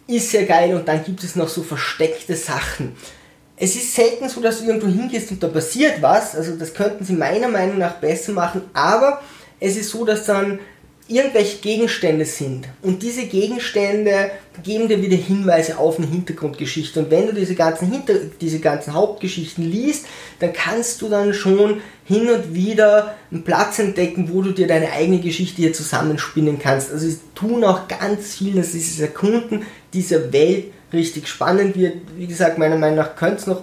ist 0.08 0.30
sehr 0.30 0.46
geil 0.46 0.74
und 0.74 0.88
dann 0.88 1.04
gibt 1.04 1.22
es 1.22 1.36
noch 1.36 1.48
so 1.48 1.62
versteckte 1.62 2.34
Sachen. 2.34 2.96
Es 3.56 3.76
ist 3.76 3.94
selten 3.94 4.28
so, 4.28 4.40
dass 4.40 4.60
du 4.60 4.66
irgendwo 4.66 4.86
hingehst 4.86 5.30
und 5.30 5.42
da 5.42 5.48
passiert 5.48 6.00
was, 6.00 6.34
also 6.34 6.56
das 6.56 6.72
könnten 6.72 7.04
sie 7.04 7.12
meiner 7.12 7.48
Meinung 7.48 7.78
nach 7.78 7.96
besser 7.96 8.32
machen, 8.32 8.62
aber 8.72 9.20
es 9.60 9.76
ist 9.76 9.90
so, 9.90 10.04
dass 10.04 10.24
dann 10.24 10.60
irgendwelche 11.08 11.58
Gegenstände 11.58 12.26
sind. 12.26 12.68
Und 12.82 13.02
diese 13.02 13.26
Gegenstände 13.26 14.30
geben 14.62 14.88
dir 14.88 15.00
wieder 15.00 15.16
Hinweise 15.16 15.78
auf 15.78 15.98
eine 15.98 16.06
Hintergrundgeschichte. 16.06 17.00
Und 17.00 17.10
wenn 17.10 17.26
du 17.26 17.32
diese 17.32 17.54
ganzen, 17.54 17.90
Hinter 17.90 18.14
diese 18.40 18.60
ganzen 18.60 18.92
Hauptgeschichten 18.92 19.64
liest, 19.64 20.06
dann 20.40 20.52
kannst 20.52 21.00
du 21.00 21.08
dann 21.08 21.32
schon 21.32 21.80
hin 22.04 22.28
und 22.28 22.54
wieder 22.54 23.14
einen 23.30 23.42
Platz 23.42 23.78
entdecken, 23.78 24.30
wo 24.32 24.42
du 24.42 24.52
dir 24.52 24.66
deine 24.66 24.92
eigene 24.92 25.20
Geschichte 25.20 25.62
hier 25.62 25.72
zusammenspinnen 25.72 26.58
kannst. 26.58 26.92
Also 26.92 27.08
sie 27.08 27.18
tun 27.34 27.64
auch 27.64 27.88
ganz 27.88 28.34
viel, 28.36 28.54
dass 28.54 28.72
dieses 28.72 29.00
Erkunden 29.00 29.62
dieser 29.94 30.32
Welt 30.32 30.66
richtig 30.92 31.26
spannend 31.26 31.76
wird. 31.76 31.96
Wie 32.16 32.26
gesagt, 32.26 32.58
meiner 32.58 32.76
Meinung 32.76 32.96
nach 32.96 33.16
könnte 33.16 33.36
es 33.36 33.46
noch 33.46 33.62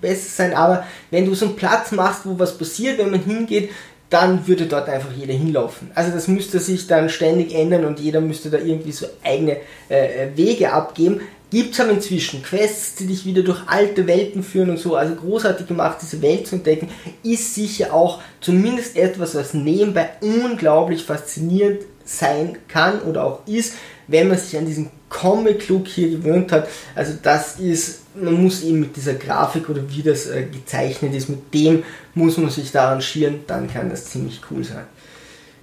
besser 0.00 0.28
sein, 0.28 0.54
aber 0.54 0.86
wenn 1.10 1.26
du 1.26 1.34
so 1.34 1.46
einen 1.46 1.56
Platz 1.56 1.92
machst, 1.92 2.22
wo 2.24 2.38
was 2.38 2.56
passiert, 2.56 2.98
wenn 2.98 3.10
man 3.10 3.22
hingeht, 3.22 3.70
dann 4.10 4.46
würde 4.46 4.66
dort 4.66 4.88
einfach 4.88 5.10
jeder 5.12 5.34
hinlaufen. 5.34 5.90
Also 5.94 6.12
das 6.12 6.28
müsste 6.28 6.60
sich 6.60 6.86
dann 6.86 7.08
ständig 7.08 7.54
ändern 7.54 7.84
und 7.84 7.98
jeder 7.98 8.20
müsste 8.20 8.50
da 8.50 8.58
irgendwie 8.58 8.92
so 8.92 9.06
eigene 9.24 9.56
äh, 9.88 10.28
Wege 10.36 10.72
abgeben. 10.72 11.20
Gibt 11.50 11.74
es 11.74 11.80
aber 11.80 11.90
inzwischen 11.90 12.42
Quests, 12.42 12.96
die 12.96 13.06
dich 13.06 13.24
wieder 13.26 13.42
durch 13.42 13.60
alte 13.66 14.06
Welten 14.06 14.42
führen 14.42 14.70
und 14.70 14.78
so. 14.78 14.96
Also 14.96 15.14
großartig 15.14 15.66
gemacht, 15.66 15.98
diese 16.02 16.20
Welt 16.20 16.46
zu 16.46 16.56
entdecken, 16.56 16.88
ist 17.22 17.54
sicher 17.54 17.94
auch 17.94 18.20
zumindest 18.40 18.96
etwas, 18.96 19.34
was 19.34 19.54
nebenbei 19.54 20.10
unglaublich 20.20 21.04
faszinierend 21.04 21.82
sein 22.04 22.58
kann 22.68 23.00
oder 23.02 23.24
auch 23.24 23.46
ist, 23.46 23.74
wenn 24.08 24.28
man 24.28 24.38
sich 24.38 24.58
an 24.58 24.66
diesen 24.66 24.90
Comic-Look 25.14 25.86
hier 25.86 26.10
gewöhnt 26.10 26.50
hat. 26.52 26.68
Also 26.94 27.14
das 27.22 27.58
ist, 27.60 28.00
man 28.14 28.34
muss 28.42 28.62
eben 28.62 28.80
mit 28.80 28.96
dieser 28.96 29.14
Grafik 29.14 29.68
oder 29.68 29.88
wie 29.88 30.02
das 30.02 30.26
äh, 30.26 30.42
gezeichnet 30.42 31.14
ist, 31.14 31.28
mit 31.28 31.54
dem 31.54 31.84
muss 32.14 32.36
man 32.36 32.50
sich 32.50 32.72
da 32.72 32.88
arrangieren, 32.88 33.40
dann 33.46 33.72
kann 33.72 33.88
das 33.88 34.06
ziemlich 34.06 34.40
cool 34.50 34.64
sein. 34.64 34.84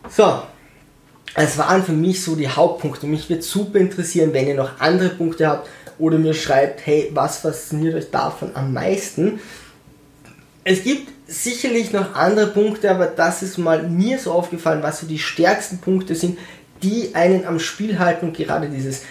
So, 0.10 0.42
es 1.36 1.58
waren 1.58 1.84
für 1.84 1.92
mich 1.92 2.24
so 2.24 2.36
die 2.36 2.48
Hauptpunkte. 2.48 3.08
Mich 3.08 3.30
wird 3.30 3.44
super 3.44 3.80
interessieren, 3.80 4.34
wenn 4.34 4.48
ihr 4.48 4.56
noch 4.56 4.80
andere 4.80 5.10
Punkte 5.10 5.48
habt 5.48 5.70
oder 6.00 6.18
mir 6.18 6.34
schreibt, 6.34 6.86
hey, 6.86 7.12
was 7.14 7.40
fasziniert 7.40 7.96
euch 7.96 8.10
davon 8.10 8.52
am 8.56 8.74
meisten? 8.74 9.40
Es 10.64 10.84
gibt 10.84 11.12
sicherlich 11.28 11.92
noch 11.92 12.16
andere 12.16 12.48
Punkte, 12.48 12.90
aber 12.90 13.08
das 13.08 13.44
ist 13.44 13.58
mal 13.58 13.84
mir 13.84 14.18
so 14.18 14.32
aufgefallen, 14.32 14.84
was 14.84 15.02
so 15.02 15.08
die 15.08 15.20
stärksten 15.20 15.80
Punkte 15.80 16.16
sind, 16.16 16.38
die 16.84 17.14
einen 17.14 17.46
am 17.46 17.60
Spiel 17.60 18.00
halten 18.00 18.28
und 18.28 18.38
gerade 18.38 18.68
dieses 18.68 19.04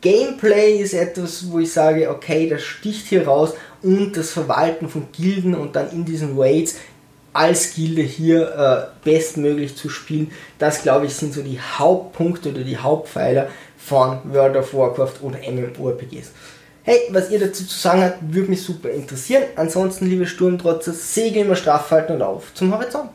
Gameplay 0.00 0.78
ist 0.78 0.94
etwas, 0.94 1.50
wo 1.50 1.58
ich 1.58 1.72
sage, 1.72 2.10
okay, 2.10 2.48
das 2.48 2.62
sticht 2.62 3.06
hier 3.06 3.26
raus 3.26 3.54
und 3.82 4.16
das 4.16 4.30
Verwalten 4.30 4.88
von 4.88 5.08
Gilden 5.12 5.54
und 5.54 5.76
dann 5.76 5.90
in 5.90 6.04
diesen 6.04 6.38
Raids 6.38 6.76
als 7.32 7.74
Gilde 7.74 8.02
hier 8.02 8.50
äh, 8.54 9.04
bestmöglich 9.04 9.76
zu 9.76 9.90
spielen, 9.90 10.32
das 10.58 10.82
glaube 10.82 11.06
ich 11.06 11.14
sind 11.14 11.34
so 11.34 11.42
die 11.42 11.60
Hauptpunkte 11.60 12.48
oder 12.50 12.62
die 12.62 12.78
Hauptpfeiler 12.78 13.48
von 13.76 14.20
World 14.24 14.56
of 14.56 14.72
Warcraft 14.72 15.20
oder 15.20 15.38
MMORPGs. 15.38 16.32
Hey, 16.82 17.00
was 17.10 17.30
ihr 17.30 17.40
dazu 17.40 17.66
zu 17.66 17.76
sagen 17.76 18.02
habt, 18.02 18.18
würde 18.32 18.48
mich 18.48 18.62
super 18.62 18.90
interessieren. 18.90 19.42
Ansonsten, 19.56 20.06
liebe 20.06 20.24
Sturmtrotzer, 20.24 20.92
Segel 20.92 21.42
immer 21.42 21.56
straff 21.56 21.90
halten 21.90 22.12
und 22.12 22.22
auf 22.22 22.54
zum 22.54 22.72
Horizont. 22.72 23.10